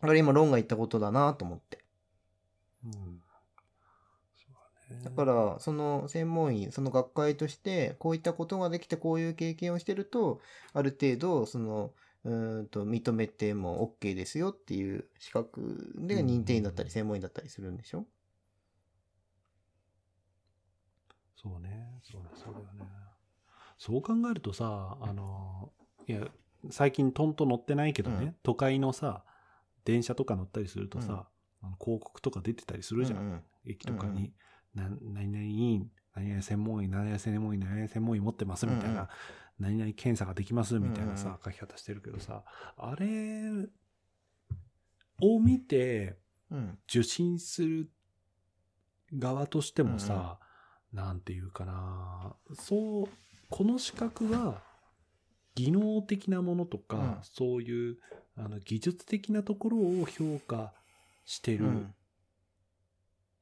[0.00, 1.84] だから今ロンが言ったことだなと思って。
[2.84, 3.20] うん。
[5.02, 10.40] だから、その専門医、その学会として、こういったことができて、こういう経験をしてると、
[10.72, 11.92] ある程度、その、
[12.26, 18.04] うーんと、認めても OK ですよっていう資格で認定員だったり、専門医だったりするんでしょ？
[21.36, 22.90] そうね、そうね、そうだよね。
[23.78, 25.70] そう考えるとさ、あの、
[26.08, 26.26] いや、
[26.70, 28.36] 最近トンと乗ってないけどね、うん。
[28.42, 29.24] 都会のさ、
[29.84, 31.28] 電車とか乗ったりするとさ、
[31.62, 33.44] あの広告とか出てたりするじゃん、うんうん。
[33.66, 34.32] 駅とかに。
[34.74, 39.06] な何々院、何々専門医、何々専門医、何々専門医持ってますみたいな、うんうん
[39.58, 42.44] 何々検査ができますみたいなさ書き方してるけどさ、
[42.76, 43.68] あれ
[45.22, 46.16] を見て、
[46.50, 46.78] うん。
[46.88, 47.90] 受診する
[49.12, 50.38] 側としてもさ、
[50.92, 53.08] なんていうかなそう
[53.50, 54.62] この資格は
[55.54, 57.18] 技能的なものとか、うん。
[57.22, 57.96] そういう
[58.36, 60.72] あの技術的なところを評価
[61.24, 61.94] してる、うん。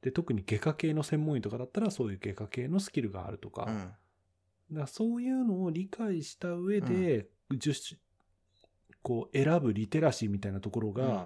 [0.01, 3.67] で特に外科系の専門医とかだったらそういう外科系のスキルがあるとか,、
[4.71, 7.97] だそういうのを理解した上で、受診
[9.01, 11.25] こう選ぶリテラシーみたいなところが、うん。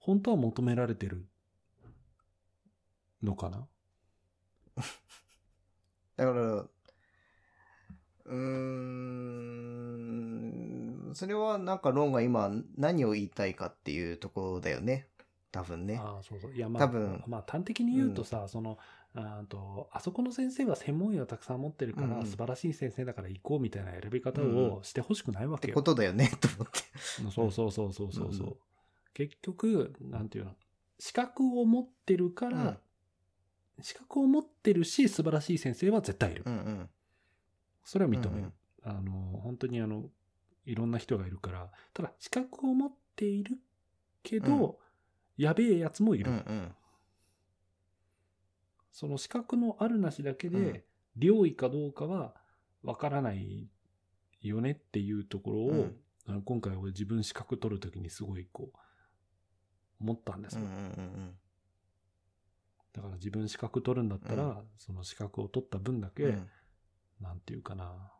[0.00, 1.28] 本当は求められてる
[3.22, 3.68] のかな？
[6.16, 8.34] だから、うー
[11.10, 15.06] ん、それはなんかロンが今何を言いたいかっていうところだよね。
[15.52, 16.00] 多分ね。
[16.02, 16.52] ああそうそう。
[16.52, 17.22] いやまあ多分。
[17.28, 18.78] まあ端的に言うとさ、その
[19.14, 22.26] あーとあそこの先生は専門医をたくさん持ってるから、うんうん。
[22.26, 25.74] 素晴らしい先生だから行こうみたいな選び方うんをしてほしくないわってけよ。
[25.74, 26.80] ことだよね、と思って。
[27.30, 28.56] そうそうそうそうそうそう、うん
[29.14, 30.52] 結局なんていうの
[30.98, 32.78] 資格を持ってるから、
[33.82, 36.90] 資格を持ってるし素晴らしい先生は絶対いる、うんうん。
[37.84, 38.52] それは認める、うんうん。
[38.84, 40.04] あの本当にあの
[40.64, 43.58] いろんな人がいるからただ資格を持っている
[44.22, 44.78] けど、
[45.36, 46.74] やべえやつもいる、うんうん。
[48.92, 50.72] その資格のあるなしだけうん。
[50.72, 50.84] で、
[51.18, 52.34] 良医かどうかは
[52.82, 53.68] わからない
[54.40, 55.96] よねっていうところを、うん。
[56.28, 58.78] あの今回俺自分資格取るときにすごいこう、
[60.00, 60.62] 思ったんですよ。
[60.62, 61.34] うんうんうん
[62.92, 64.64] だから自分資格取るんだったら、うん。
[64.76, 66.50] その資格を取った分だけ、うん。
[67.22, 68.12] なんていうかな、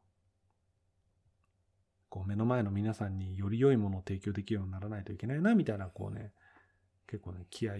[2.08, 6.32] こう目の前の皆さんにより良いものを提供できるようにならないといけないな、みたいな、こうね、
[7.06, 7.74] 結構ね、気合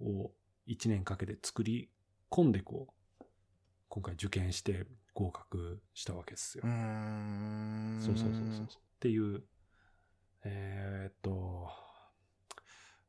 [0.00, 0.30] を
[0.68, 1.90] 1年かけて作り
[2.34, 2.88] 込んで、こ
[3.20, 3.24] う、
[3.88, 6.64] 今回受験して合格したわけですよ。
[6.66, 8.00] うーん。
[8.00, 8.64] そうそうそうそう。
[8.64, 8.68] っ
[8.98, 9.44] ていう、
[10.44, 11.30] えー、っと、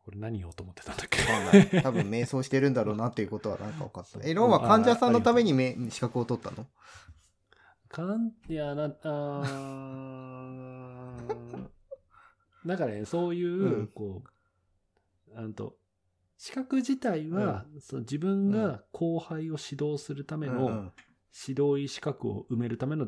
[0.03, 1.81] これ何言おうと思ってたんだっけ？
[1.81, 4.19] 多分瞑想してるんだろうなっていうことはなんか分かった。
[4.21, 6.67] え、ロンは患者さんのためにめ資格を取ったの？
[7.89, 11.67] かん、いや、な、あー
[12.65, 14.23] なんかね、そういう、うんこ
[15.29, 15.77] う、あんと、
[16.37, 20.91] 資格自体は、その自分が後輩を指導するための
[21.47, 23.07] 指導医資格を埋めるための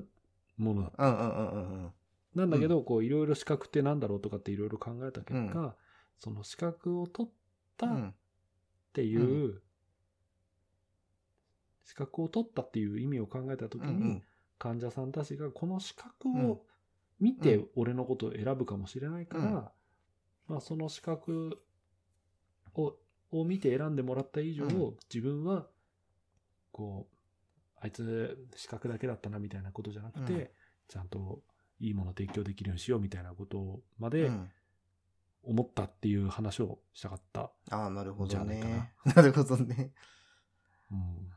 [0.57, 0.83] もの。
[0.83, 2.39] だった。
[2.39, 5.75] なんだけど、こう、いろいろ資格ってなんだろうとかっていろいろ考えた結果、う
[6.19, 7.31] その資格を取っ
[7.77, 8.15] たっうん。
[8.93, 9.61] ていう、
[11.83, 14.23] 資格を取ったっていう意味を考えたときに、
[14.57, 16.49] 患者さんたちがこの資格うん。
[16.49, 16.65] を
[17.19, 19.51] 見てうん俺のことを選ぶかもしれないから、うん。
[19.51, 21.59] まあ、その資格
[22.75, 22.95] を
[23.31, 25.67] を見て選んでもらった以上、うん自分は
[26.71, 27.17] こう
[27.79, 30.49] あいつ資格だけだったなみたいなことじゃなくて、うん
[30.89, 31.41] ちゃんと
[31.81, 34.49] いいもの提供できるようにしようみたいなことまでうん
[35.43, 37.51] 思ったっていう話をしたかった。
[37.71, 38.93] ああ、なるほどね。
[39.15, 39.93] なるほどね。
[40.91, 41.29] うん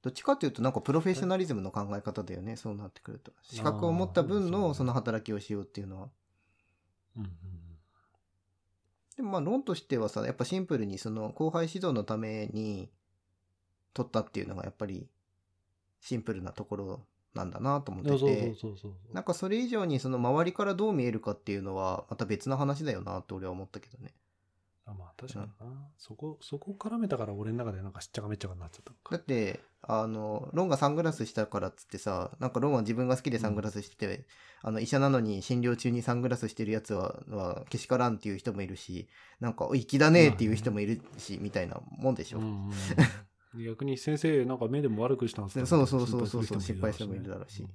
[0.00, 2.56] どっちかっていうと、なんかプロフェッショナリズムの考え方だよね。
[2.56, 3.32] そうなってくると。
[3.42, 6.10] 資格を持った分のその働きをしようっていうのは。
[7.16, 7.67] うんうん
[9.18, 12.88] でもまあ論としてはさ、やっぱシンプルにその後輩指導のために
[13.92, 15.08] 取ったっていうのがやっぱり
[16.00, 17.00] シンプルなところ
[17.34, 18.54] なんだなと思ってて。
[19.12, 24.14] なんかそれ以上にその周りからどう見えるかっていうのはまた別の話だよなって俺は思ったけどね。
[24.86, 34.26] あまあ確かにな、そこそこ絡めたから俺の中でなんかしっちゃかめっちゃかになっちゃったのかだって、あの、ロンがサングラスしたからっつってさ、なんかロンは自分が好きでサングラスしてて、
[34.62, 39.08] あの、医者なのに診療中にサングラスしてるやつは、はけしからんっていう人もいるし、
[39.40, 42.38] なんか、お粋だねっていう人もいるし、みたいなもんでしょ。
[42.38, 42.70] うんうん
[43.54, 43.64] うん。
[43.64, 45.64] 逆に先生なんか目でも悪くしたんですか？
[45.66, 47.62] そうそうそうそうそう心配する心配する人もいるだろうし。
[47.62, 47.70] うん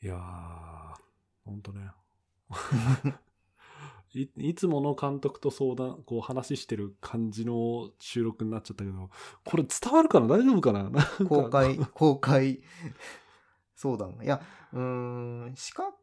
[0.00, 0.94] いやー
[1.44, 1.90] ほんとね
[4.14, 9.10] いいつもの監督と相談こう話してる感じの収録になっちゃったけど
[9.44, 10.26] これ伝わるかな？
[10.26, 10.90] 大丈夫かな？
[11.28, 12.60] 公開、公開。
[13.80, 14.18] 相談。
[14.24, 14.42] いや、
[14.72, 14.80] うー
[15.50, 15.94] ん、資格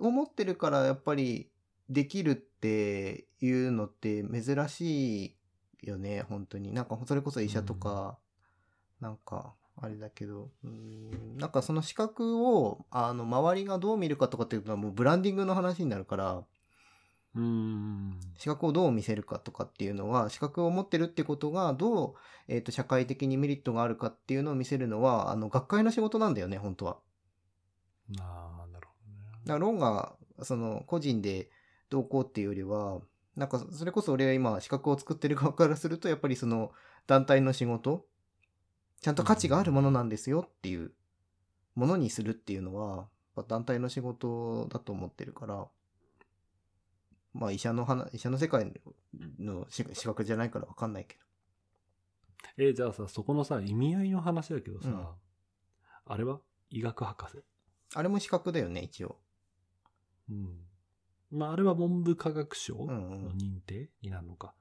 [0.00, 1.50] を持ってるからやっぱり
[1.90, 5.36] できるっていうのって珍し
[5.82, 6.72] いよね、本当に。
[6.72, 8.18] なんか、それこそ医者とか、
[9.00, 16.44] なんか、あれだけど、うん、なんかその資格を、あの、周りがどう見るかとかっていうのはもうブランディングの話になるから、
[17.34, 18.18] うん。
[18.36, 22.14] 資格をどう見せるかとかっていうのは、資格を持ってるってことがどう、
[22.48, 26.98] えっ、と、社会的にメリットがあるかっていうのを見せるのは、あの、学会の仕事なんだよね、本当は。
[28.18, 29.22] ああ、なるほどね。
[29.44, 31.50] だから論が、その、個人で
[31.90, 33.00] どうこうっていうよりは、
[33.36, 36.72] なんか、それこそ俺は今、資格を作ってる側からすると、やっぱりその、
[37.06, 38.06] 団体の仕事、
[39.00, 40.92] ちゃんと価値があるものなんですよっていう、
[41.74, 43.08] ものにするっていうのは、
[43.46, 45.68] 団体の仕事だと思ってるから、
[47.32, 48.72] まあ、医者の話、医者の世界
[49.38, 51.16] の資資格じゃないからわかんないけ
[52.56, 55.06] えーじゃあさ、そこのさ、意味合いの話だけどさ、うん
[56.10, 56.40] あれは？
[56.70, 57.36] 医学博士？
[57.36, 57.42] ど、
[57.94, 59.20] あれも資格だよね、一応。
[60.30, 60.56] うん。
[61.30, 64.54] まあ、あれは文部科学省うんうんの認定になるのか。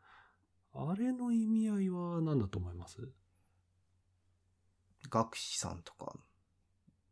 [0.73, 2.97] あれの意味合いは何だと思います？
[5.09, 6.15] 学士さんとか、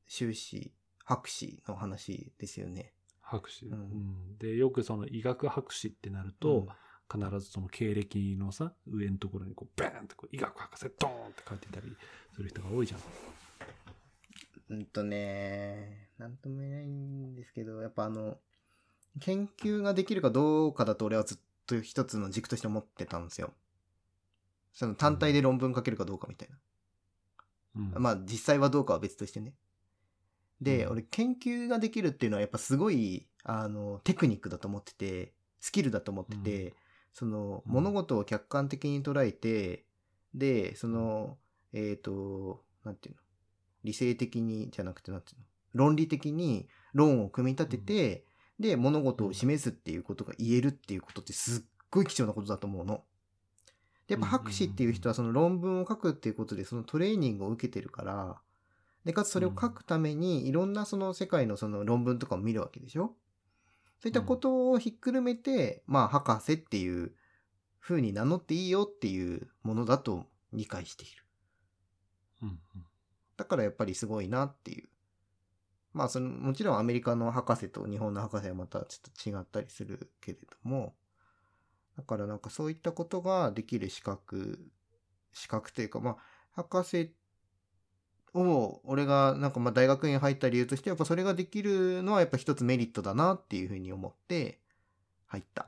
[0.07, 0.73] 修士、
[1.03, 2.93] 博士の話ですよね。
[3.21, 6.67] 博士、うんうんで、よくその医学博士ってなると、
[7.11, 11.95] 必ずその経歴のさ、上のところにこう、バーンってこう医学博士ドーンって書いてたり
[12.33, 12.99] する人が多いじゃん。
[14.69, 18.39] うんとね、なんとも言えないんですけど、やっぱあの、
[19.19, 21.37] 研究ができるかどうかだと俺はずっ
[21.67, 23.53] と一つの軸として思ってたんですよ。
[24.73, 26.57] その単体で論文書けるかどうかみたいな。
[27.75, 27.93] うん。
[28.01, 29.53] まあ実際はどうかは別としてね。
[30.61, 30.91] で、うん。
[30.93, 36.73] 俺研究ができるっていうのはやっぱすごい、あの、テクニックだと思ってて、スキルだと思ってて、
[37.13, 37.73] その、うん。
[37.73, 39.85] 物事を客観的に捉えて、
[40.33, 41.37] で、その、
[41.73, 43.21] えっ、と、なんていうの？
[43.83, 45.45] 理性的に、じゃなくてなんていうの？
[45.73, 48.25] 論理的に論を組み立てて、
[48.59, 53.03] で、物事を示すっていうことが言えるっていうことってすっごい貴重なことだと思うの。
[54.07, 58.35] でやっぱ博士っていう人はその論文を書くっていうことでそのトレーニングを受けてるから、
[59.03, 63.15] で、かつそれを書くためにいろんなその世界のその論文とかを見るわけでしょ？
[63.99, 67.13] そういったことをひっくるめて、まあ博士っていう
[67.79, 71.23] 風に名乗っていいよっていうものだと理解している。
[73.37, 74.87] だからやっぱりすごいなっていう。
[75.93, 80.93] まあその、もちろんアメリカの博士と日本の博士はまたちょっと違ったりするけれども、
[81.97, 84.59] だからなんかそういったことができる資格、
[85.33, 86.17] 資格というかまあ、
[86.51, 87.13] 博士
[88.33, 94.59] を俺がなんかまあ大学院入った理由としてやっぱそれができるのはやっぱ一つメリットだなっていうふうに思って
[95.27, 95.67] 入った。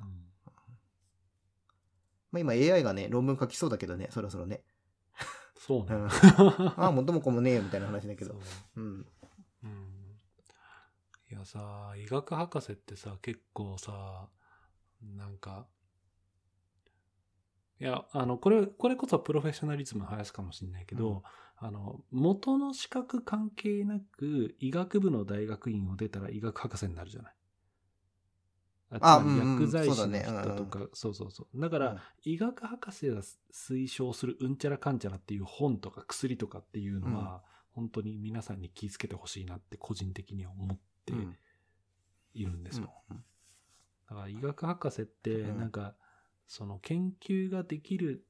[2.31, 4.61] まあ今 AI がね、論文書きそうだけどね、そろそろね。
[5.57, 5.95] そうね。
[5.95, 6.07] うん
[6.77, 8.35] ああ、元も子もねえよみたいな話だけど。
[8.75, 9.05] うん。
[9.63, 9.93] うん
[11.29, 14.29] いやさ、医学博士ってさ、結構さ、
[15.01, 15.67] なんか、
[17.79, 21.23] いや、あの、これ、これこそプロフェッショナリズムの話かもしれないけど、
[21.57, 27.33] あの、元の資格関係なく、医学部の大学院を出たら医学博士になるじゃない。
[28.89, 31.59] あ薬剤師の人とか、そうそうそう。
[31.59, 33.21] だから、医学博士が
[33.53, 41.37] 推奨するうんちゃらかんちゃらっていう本とか薬とかっていうのは、本当に皆さんに気をつけてほしいなって個人的には思ってうん。
[42.33, 42.93] いるんですよ。
[43.09, 43.23] うん。
[44.09, 45.57] だから医学博士ってうん。
[45.59, 45.95] なんか、
[46.47, 48.25] その研究ができる、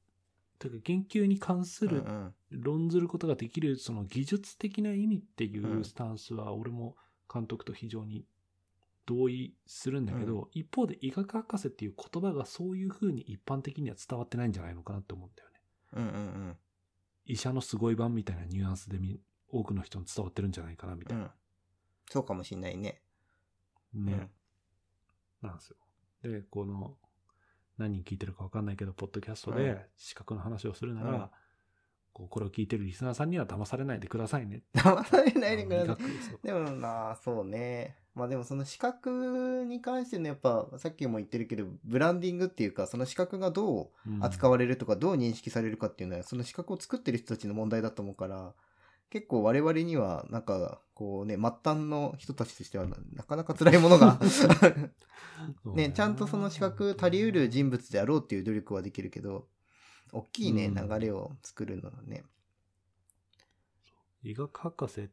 [0.58, 6.96] というか研究に関する、うんうん論ずることができるその技術的な意味っていううんスタンスは俺も
[7.30, 8.24] 監督と非常に
[9.04, 15.60] 同意するんだけど、一方で医学博士っていう言葉がそういうふうに一般的には伝わってないんじゃないのかなって思うんだよね。
[15.92, 16.06] うんう
[16.50, 16.56] ん
[17.26, 21.24] 医者のすごい版みたいなニュアンスでみ多くの人に伝わってるんじゃないかなみたいな。
[21.24, 21.30] うん。
[22.10, 23.02] そうかもしんないね。
[23.92, 24.30] ね。
[25.42, 25.76] なんですよ。
[26.22, 26.96] で、この、
[27.78, 31.28] 何人聞いてるか分かんないけど、ポッドキャストうんで資格の話をするなら、うん
[32.18, 34.62] こうこれを聞いてるリスナーさんには騙されないでくださいね。
[34.74, 35.96] 騙されないでください。
[36.42, 37.96] でもな、そうね。
[38.16, 48.52] まあでもその資格に関してのやっぱ、さっきも言ってるけど、ブランディングっていうか、その資格がどううん扱われるとか、どう認識されるかっていうのは、その資格を作ってる人たちの問題だと思うから、
[49.10, 54.18] 結構我々には、なんか、こうね、末端の人たちとしてはな、なかなか辛いものが、
[55.74, 59.46] ね、ちゃんとその資格足りうる人物であろうっていう努力はできるけど、
[60.12, 62.24] 大きいね、うん流れを作るのはね。
[64.22, 65.08] 医学博士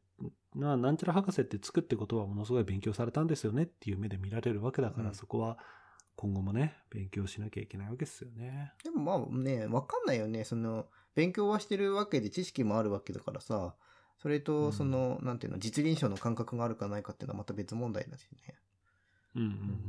[0.56, 5.58] な、なんちゃら博士ってつくってことはものすごい勉強されたんですよねっていう目で見られるわけだから、うんそこは
[6.16, 8.74] 今後もね、勉強しなきゃいけないわけですよね。
[8.84, 10.46] でもまあね、わかんないよね。
[10.46, 13.76] その、勉強はしてるわけで知識もあるわけだからさ、
[14.18, 18.56] それうんと、その、なんていうの、実臨床の感覚があるかないかっていうのはまた別問題だしね。
[19.36, 19.80] うんうんうん。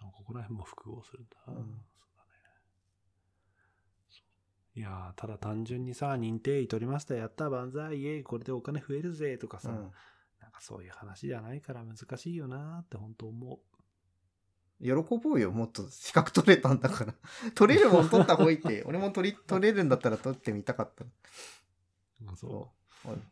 [0.00, 1.58] あここら辺も複合するんだな。
[1.58, 2.30] うんそうだね。
[4.74, 9.76] いやーただ単純にさ、認定医取りました、やった、万歳、イエイ、これでお金増えるぜ、とかさ、うん。
[10.40, 13.60] なんかそういう話じゃないから難しいよなーって本当思
[14.82, 17.14] 喜ぼうよ、もっと資格取れたんだから。
[17.54, 18.82] 取れるもん取った方がいいって。
[18.84, 21.04] 俺も取り、取れるんだったら取ってみたかった。
[22.36, 22.81] そう。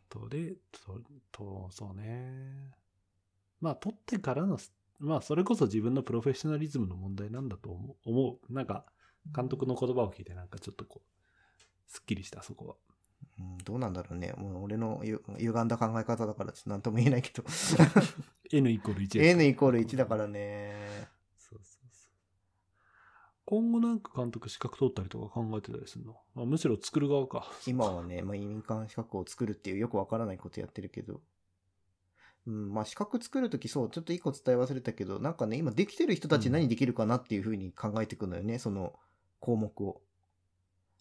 [0.09, 0.99] とで、と、
[1.31, 2.71] と、そうね。
[3.59, 4.57] まあ、取ってからの、
[4.99, 7.69] まあ、それこそ自分のプロフェッショナリズムの問題なんだと
[8.05, 8.53] 思う。
[8.53, 8.85] なんか、
[9.35, 12.75] 監督の言葉を聞いて、なんかちょっとこう、すっきりした、そこは。
[13.39, 14.33] うん、どうなんだろうね。
[14.37, 17.43] もう俺のゆ歪んだ考え方だからちょっと何とも言えないけど。
[18.51, 20.75] N イコール1です N イコール1だからね。
[23.45, 27.51] 今後なんか監督資格取ったりとか考えてたりするの、まあ、むしろ作る側か。
[27.67, 31.21] 今はね、まあ、民間資格を作るっていうよくわからないことやってるけど。
[32.47, 38.93] うん、まあ資格作るときそう、ちょっと一個伝え忘れたけど、なんかね、今できてる人たち何できるかなっていうふうに考えていくのよね、その
[39.39, 40.01] 項目を。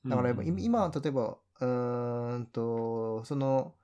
[0.05, 3.74] だから今、例えば、うーんと、その、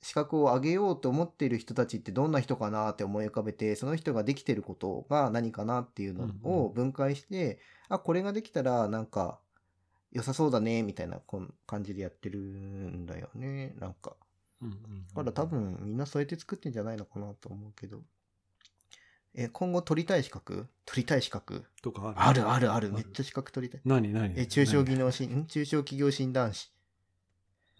[0.00, 9.40] 資格を上げようと思っている人たちってどんな人かなって思い浮かべて、その人ができてることが何かなっていうのを分解して、あ、これができたらなんか
[10.12, 11.20] 良さそうだね、みたいな
[11.66, 14.16] 感じでやってるんだよね、なんか。
[14.60, 18.00] うんうんうんだから多分みんなそうやって作ってんじゃないのかなと思うけど。
[19.34, 20.66] え、今後取りたい資格？
[20.84, 21.64] 取りたい資格？
[21.82, 22.48] とかある？
[22.48, 22.88] あるある。
[22.88, 23.80] るめっちゃ資格取りたい。
[23.84, 24.34] 何何？
[24.36, 24.84] え、中小何？
[24.86, 25.46] 技能診、ん？
[25.46, 26.72] 中小企業診断士。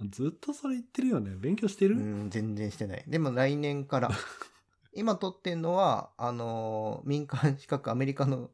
[0.06, 1.34] ずっとそれ言ってるよね。
[1.34, 3.04] 勉強してる、うん、全然してない。
[3.06, 4.10] でも来年から。
[4.94, 8.50] 今取ってんのは、あのー民間資格、アメリカの、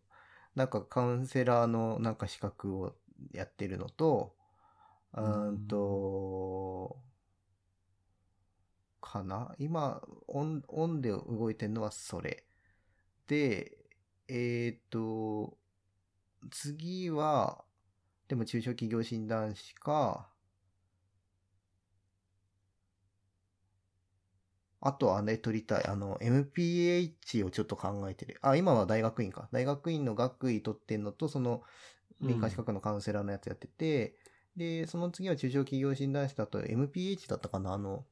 [0.54, 2.96] なんかカウンセラーのなんか資格を
[3.32, 4.34] やってるのと、
[5.12, 6.98] うーんと、
[9.00, 9.54] かな？
[9.58, 12.44] 今、オン、オンで動いてるのはそれ。
[13.26, 13.78] で、
[14.28, 15.56] えっ、と、
[16.50, 17.64] 次は、
[18.28, 20.33] でも中小企業診断士か、
[24.86, 25.86] あとはね、取りたい。
[25.86, 28.38] あの、MPH をちょっと考えてる。
[28.42, 29.48] あ、今は大学院か。
[29.50, 31.62] 大学院の学位取ってんのと、その、
[32.20, 34.14] 民間資格のカウンセラーのやつやってて、
[34.56, 37.72] で、その次は中小企業診断士だと MPH だったかな？
[37.72, 38.04] あの、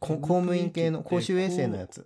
[0.00, 2.04] 公務員系の公衆衛生のやつ。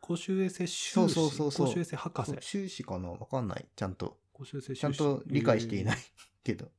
[0.00, 0.92] 公衆衛生修士？
[0.92, 2.36] そうそうそうそう公衆衛生博士？
[2.40, 3.10] 修士かな？
[3.10, 3.66] わかんない。
[3.74, 4.18] ちゃんと。
[4.32, 5.98] 公衆衛生ちゃんと理解していない。
[6.44, 6.70] けど。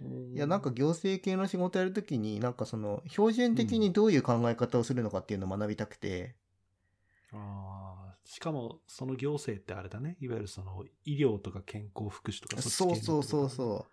[0.00, 0.34] えー。
[0.34, 6.36] いや、なんか行政系の仕事やるときに、なんかその、標準的にどういう考え方をするのかっていうのを学びたくて、
[7.32, 10.16] あーしかも、その行政ってあれだね。
[10.20, 13.48] いわゆるその、医療とか健康福祉とかそうそうそうう。
[13.48, 13.86] そ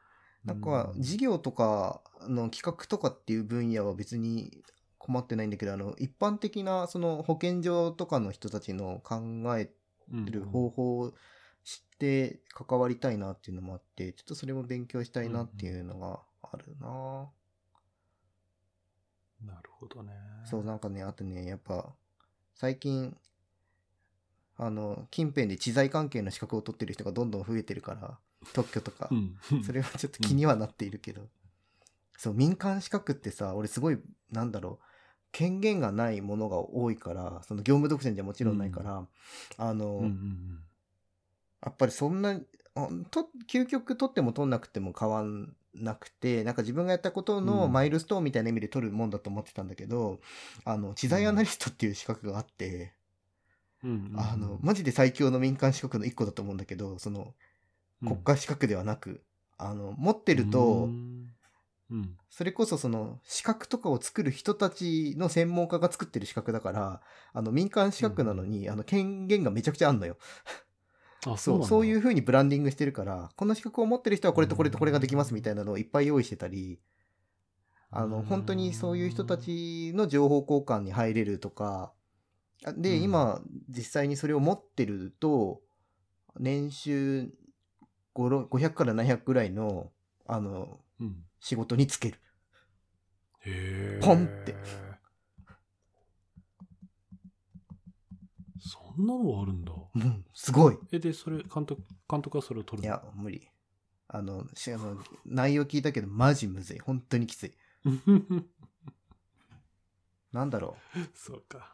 [0.46, 0.48] う。
[0.48, 4.64] なんか、事業とかの企画とかっていう分野は別に
[5.00, 9.18] 困ってないんだけど、あの、一般的なその保健所とかの人たちの考
[9.58, 9.72] え
[10.12, 11.14] うんてる方法を
[11.68, 17.28] 知って関わりたいなっていうのもあって、ちょっとそれも勉強したいなっていうのがあるな、
[19.46, 20.14] なるほどね。
[20.46, 21.94] そう、なんかね、あとね、やっぱ、
[22.56, 23.18] 最近、
[24.56, 28.18] あの、近辺で知財関係の資格を取ってる人がどんどん増えてるから、
[28.54, 29.16] 特許とかう。
[29.16, 29.38] ん。
[29.62, 31.28] それはちょっと気にはなっているけど。
[32.18, 34.00] そう、民間資格ってさ、俺すごい、
[34.32, 34.86] なんだろう、
[35.34, 39.06] 権限がないものが多いから、その業務独占じゃもちろんないから、
[39.58, 40.64] あの、うんうんうん。
[41.68, 42.40] やっぱりそんな、
[42.76, 47.72] あと、究極取っても取んなくても変わんなくて、なんか自分がやったことのうん。
[47.74, 50.22] マイルストーンみたいな意味で取るもんだと思ってたんだけど、
[50.64, 52.94] あの、知財アナリストっていう資格があって、
[53.84, 53.92] うん。
[53.92, 53.98] うん。
[53.98, 54.20] うん。
[54.20, 57.34] あの、マジで最強の民間資格の一個だと思うんだけど、その、
[58.02, 59.26] 国家資格ではなく、
[59.58, 61.30] あの、持ってると、うん。
[61.90, 62.18] うん。
[62.30, 67.02] それこそその資格とかを作る人たちの専門家が作ってる資格だから、
[67.34, 70.18] あの民間資格なのに、あの権限がめちゃくちゃあんのよ。
[71.34, 76.80] あ、そう、そういう風にブランディングしてるから、この資格を持ってる人はこれとこれとこれができますみたいなのをいっぱい用意してたり、
[77.90, 81.94] あの、うん本当にそういう人たちの情報交換に入れるとか、
[82.66, 85.62] あで、うん今、実際にそれを持ってると、
[86.40, 87.30] 年収
[88.16, 89.92] 5 500から700ぐらいの、
[90.26, 91.16] あの、うん。
[91.40, 92.20] 仕事に就ける。
[93.42, 94.00] へえ。
[94.02, 94.56] ポンって。
[98.60, 99.72] そんなのがあるんだ。
[99.96, 100.78] うん、すごい。
[100.92, 102.96] え、で、それ、監督、監督はそれを取るの？
[102.96, 103.48] いや、無理。
[104.08, 106.80] あの、しあの内容聞いたけど、マジむずい。
[106.80, 107.54] 本当にきつい。
[110.32, 110.78] なんだろ
[111.14, 111.74] そうか。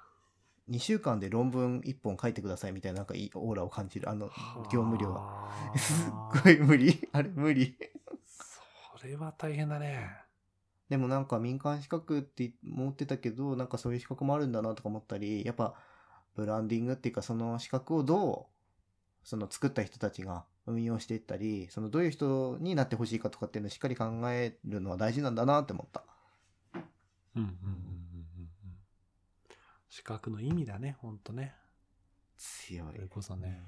[0.68, 0.72] う。
[0.72, 4.10] 2週間で論文1本書いてくださいみたいな、なんかいいオーラを感じる。
[4.10, 4.28] あの、
[4.72, 5.22] 業務量は。
[5.22, 7.08] は すっごい無理。
[7.12, 7.78] あれ、無理。
[8.98, 10.10] それは大変だね。
[10.90, 15.76] でもなんか民間資格って思ってたけど、なんかそういう資格もあるんだなとか思ったり、やっぱ、
[16.36, 26.04] ブランディングっていうか、その資格をどう、その作った人たちが運用していったり、そのどういう人になってほしいかとかっていうのをしっかり考えるのは大事なんだなって思った。
[27.36, 28.50] うんうんうんうんうんうん。
[29.90, 31.56] 資格の意味だね、ほんとね。
[32.38, 32.96] 強い。
[32.96, 33.64] それこそね。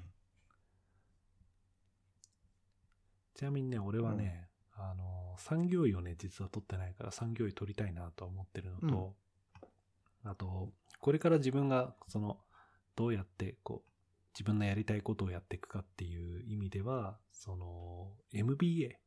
[3.34, 9.14] ちなみにね、俺はね、あの、産業医をね、実は取ってないから産業医取りたいなとは思ってるのと、
[10.24, 12.38] あと、これから自分が、その、
[12.96, 13.90] どうやって、こう、
[14.34, 18.98] 自分のやりたいことをやっていくかっていう意味では、その、MBA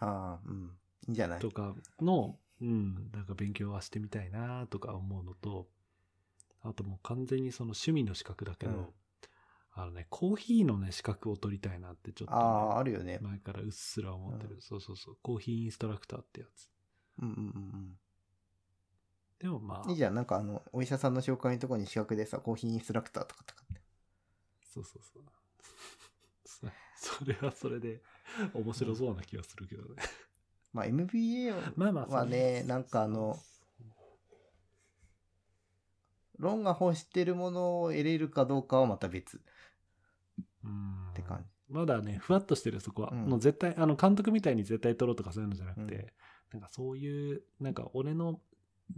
[0.00, 0.76] ああ、うん。
[1.06, 1.40] いいんじゃない？
[1.40, 5.68] とかの、うん、なんか勉強はしてみたいなとか思うのと、
[6.62, 8.86] あともう完全にその趣味の資格だけど、うん
[9.72, 12.44] あのね、コーヒーのね、資格を取りたいなってちょっとね、あ
[12.74, 13.18] あ、あるよね。
[13.22, 15.16] 前からうっすら思ってる、うんそうそうそう。
[15.22, 16.68] コーヒーインストラクターってやつ。
[17.22, 17.98] うんうんうん
[19.40, 19.90] でもまあうん。
[19.90, 20.14] いい、じゃん。
[20.14, 23.80] なんかあの、お医者さんの紹介のところに資格でさ、コーヒーインストラクターとかとかって。
[24.62, 25.22] そうそうそう。
[26.44, 26.66] そ
[27.18, 28.02] それはそれで
[28.52, 30.02] 面白そうな気がするけどね。
[30.72, 33.38] まあ MBA をまあまあ、はねなんかあの、
[36.38, 39.40] ロンが欲してるものを得れるかどうかはまた別。
[40.64, 43.10] うんって感まだね、ふわっとしてるそこは。
[43.12, 46.06] うんもう絶対、あの、監督みたいに絶対取ろうとかそういうのじゃなくて、うん
[46.52, 48.40] なんかそういう、なんか俺の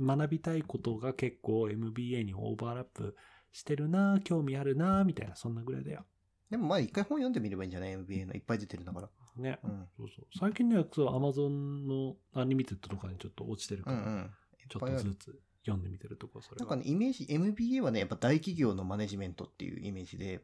[0.01, 3.17] 学びたいことが結構 MBA にオーバーラップ
[3.53, 6.05] してるな、興味あるな、みたいな、そんなぐらいだよ。
[6.51, 9.09] でもまあ一回本読んでみればいいんじゃない ?MBA のいっぱい出てるんだから。
[9.37, 9.59] ね。
[9.63, 9.89] うん。
[9.97, 10.27] そうそう。
[10.39, 11.49] 最近ね、そう、Amazon
[11.87, 14.31] のアンリミテッドとかにちょっと落ちてるから、うんうん。
[14.69, 16.61] ちょいっとずつ読んでみてるとこ、それは。
[16.61, 20.43] なんかね、イメージ、MBA はね、やっぱ大企業のマネジメントっていうイメージで、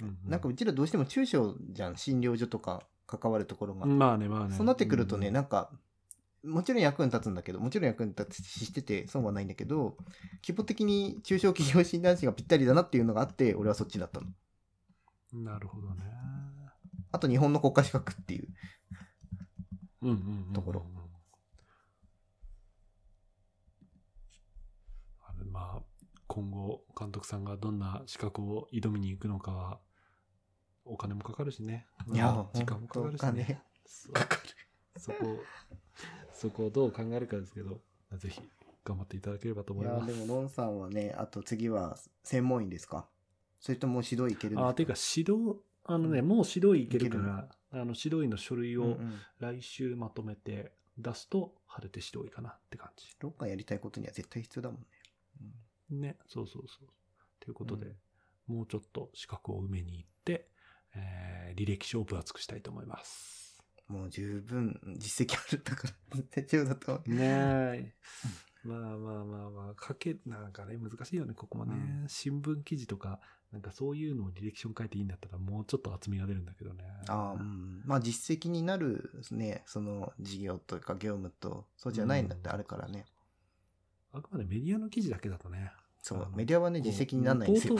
[0.00, 3.86] うんうんなんかうちらどうしても中小じゃん、診療所とか関わるところが。
[3.86, 4.54] まあね、まあね。
[4.54, 5.72] そうなってくるとね、うんなんか、
[6.48, 9.96] もちろん役に立つんだけど、もちろん役に立つししてて損はないんだけど、
[10.46, 14.26] 規模的に中小企業診断士がぴったりだなっていうのがあって、俺はそっちだったの。
[15.32, 16.04] なるほどね。
[17.12, 18.48] あと日本の国家資格っていう。
[20.54, 20.86] ところ。
[25.50, 25.82] まあ、
[26.26, 29.80] 今後、監督さんがどんな資格を挑みに行くのかは、
[30.84, 31.86] お金もかかるしね。
[32.12, 33.62] いやまあ時間もかかるしね。
[34.12, 34.42] かかる。
[34.96, 35.16] そこ、
[36.40, 37.80] そこをどう考えるかですけど、
[38.16, 38.40] ぜひ
[38.84, 40.14] 頑張っていただければと思いいや、ます。
[40.14, 43.06] でもロンさんはね、あと次は専門医ですか？
[43.60, 44.68] それとも指導いけるんですか？
[44.68, 49.18] あ、ていうか指導、あのね、もう指導医いけるから、あの指導医の書類をうんうん。
[49.40, 53.06] 来週まとめて出すと、晴れて指導医かなって感じ。
[53.20, 56.08] ロンがやりたいことには絶対必要だもんね。
[56.08, 56.88] ね、そうそうそう。
[57.40, 57.96] ということで、
[58.46, 60.48] もうちょっと資格を埋めに行って、
[60.94, 63.37] えー履歴書を分厚くしたいと思います。
[63.88, 67.02] もう十分実績あるんだから、絶対必要だと。
[67.06, 67.94] ねえ。
[68.64, 71.74] まあまあまあまあ、かけ、なんかね、難しいよね、ここもね。
[71.74, 73.20] うん新聞記事とか、
[73.52, 76.84] なんかそういうのを履歴書に書いていいんだったら、もうちょっと厚みが出るんだけどね。
[77.08, 77.82] ああ、うん。
[77.86, 83.06] まあ実績になるね、その事業とか業務と、そうじゃないんだってあるからね。
[84.12, 85.72] あくまでメディアの記事だけだとね。
[86.02, 87.76] そうメディアはね、実績にならないんですよ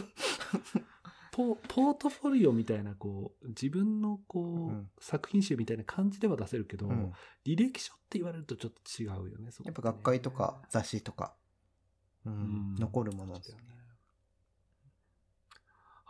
[1.69, 1.91] ポ。
[1.91, 7.13] ートフォリオみたいな、こう、自分のこう、うん作品集みたいな感じでは出せるけど、うん。
[7.47, 9.47] 履歴書って言われるとちょっと違うよね。
[9.47, 11.35] ねやっぱ学会とか雑誌とか、
[12.25, 13.79] うんうん残るものそうだよね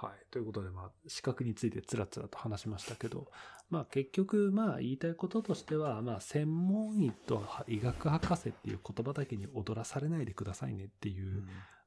[0.00, 0.12] はい。
[0.30, 3.26] ということで、まあ、資格についてつらつらと話しましたけど、
[3.68, 11.42] まあ結局、まあ言いたいこととしては、まあ専門医と医学博士っていう言葉だけに踊らされないでくださいねっていう、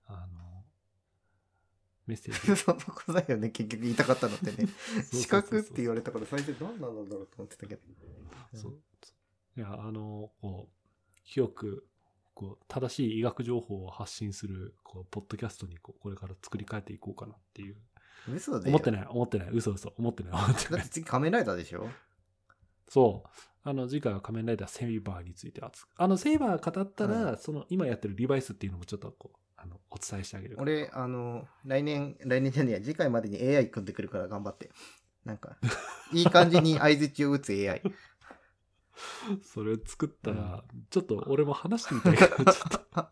[0.08, 0.51] あの、
[2.08, 2.56] メッセージ。
[2.62, 4.67] そこだよね、結局言いたかったのってね。
[5.12, 7.82] 資格って言われたから、最初何なんだろうと思ってたけど。
[8.54, 8.82] そう。
[9.58, 10.75] いや、あの、こう、
[11.24, 11.88] 広く、
[12.34, 17.78] こう、正しい医学情報を発信する、こう、ポッドキャストに、こう、これから作り変えていこうかなっていう。
[18.34, 18.70] 嘘で。
[18.70, 20.89] 思ってない、思ってない、嘘嘘、思ってない、思ってないだって。
[20.89, 21.89] 次仮面ライダーでしょ？
[22.88, 23.30] そう。
[23.63, 25.89] あの、次回は仮面ライダーセイバーについて熱く。
[25.96, 30.58] あの、セイバー語ったら、うその、今やってるリバイスっていうのもちょっと、こう、あの、お伝えしてあげる。
[30.59, 34.71] 俺、あの、来年、来年じゃねえや、次回までに AI 組んでくるから頑張って。
[35.24, 35.58] なんか、
[36.12, 37.82] いい感じに相槌を打つ AI。
[39.43, 43.09] それ作ったら、ちょっと俺も話してみたいから、ちょっと。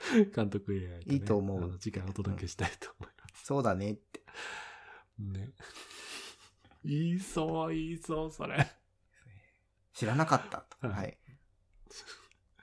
[0.34, 3.44] 監督 AI と、ね、いいと思う次回お届けしたいと思います。
[3.44, 4.24] そうだねって。
[5.18, 5.50] ね。
[6.84, 8.66] 言いそう、言いそう、それ。
[9.92, 11.18] 知らなかったはい。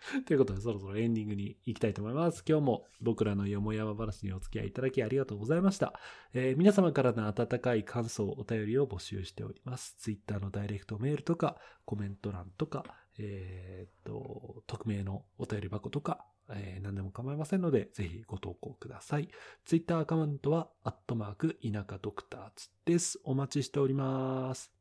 [0.25, 2.43] ということで、そろそろエンディングに行きたいと思います。
[2.47, 5.99] 今日も僕らのよもやま話にお付き合いいただきありがとうございました。
[6.33, 9.95] えー皆様からの温かい感想、お便りを募集しております。
[9.99, 12.85] Twitter のダイレクトメールとか、コメント欄とか、
[13.17, 19.29] えーっと、匿名のお便り箱とか、えー何でも構いませんので、ぜひご投稿ください。
[19.65, 23.19] ツイッターアカウントは、アットマーク、田舎ドクターズです。
[23.23, 24.71] お待ちしております。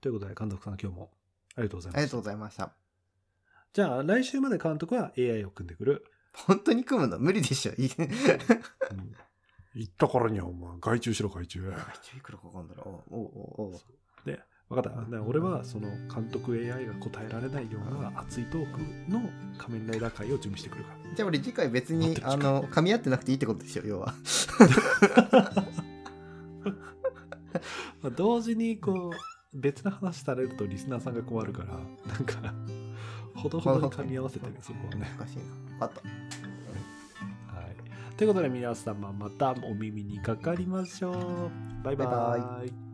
[0.00, 1.10] ということで、監督さん今日も
[1.56, 1.98] ありがとうございました。
[1.98, 2.83] ありがとうございました。
[3.74, 6.04] じゃあ、来週まで監督は AI を組んでくる。
[6.32, 7.18] 本当に組むの？
[7.18, 7.72] 無理でしょ。
[7.72, 8.08] いいうん
[9.74, 11.58] 言ったからには、お前、外注しろ、外注。
[11.58, 11.62] い
[12.20, 13.14] くらかかんだろう。
[13.16, 13.80] おうおうおう
[14.24, 14.38] で、
[14.68, 15.22] 分かった。
[15.24, 18.80] 俺は、その監督 AI が答えられないような熱いトーク
[19.10, 19.28] の
[19.58, 20.98] 仮面ライダー会を準備してくるから。
[21.12, 24.14] じゃあ俺次回別にあの、噛み合ってなくていいってことでしょ、要は。
[28.02, 31.74] まあ同時にこう別の話されるとリスナーさんが困るから
[32.06, 32.54] なんか
[33.44, 35.42] ほどほどに噛み合わせてねそこはね、難しいな。
[35.80, 36.00] あった。
[36.00, 41.50] はい、ということで皆様またお耳にかかりましょう。
[41.84, 42.06] バイバイ。
[42.06, 42.93] バイバ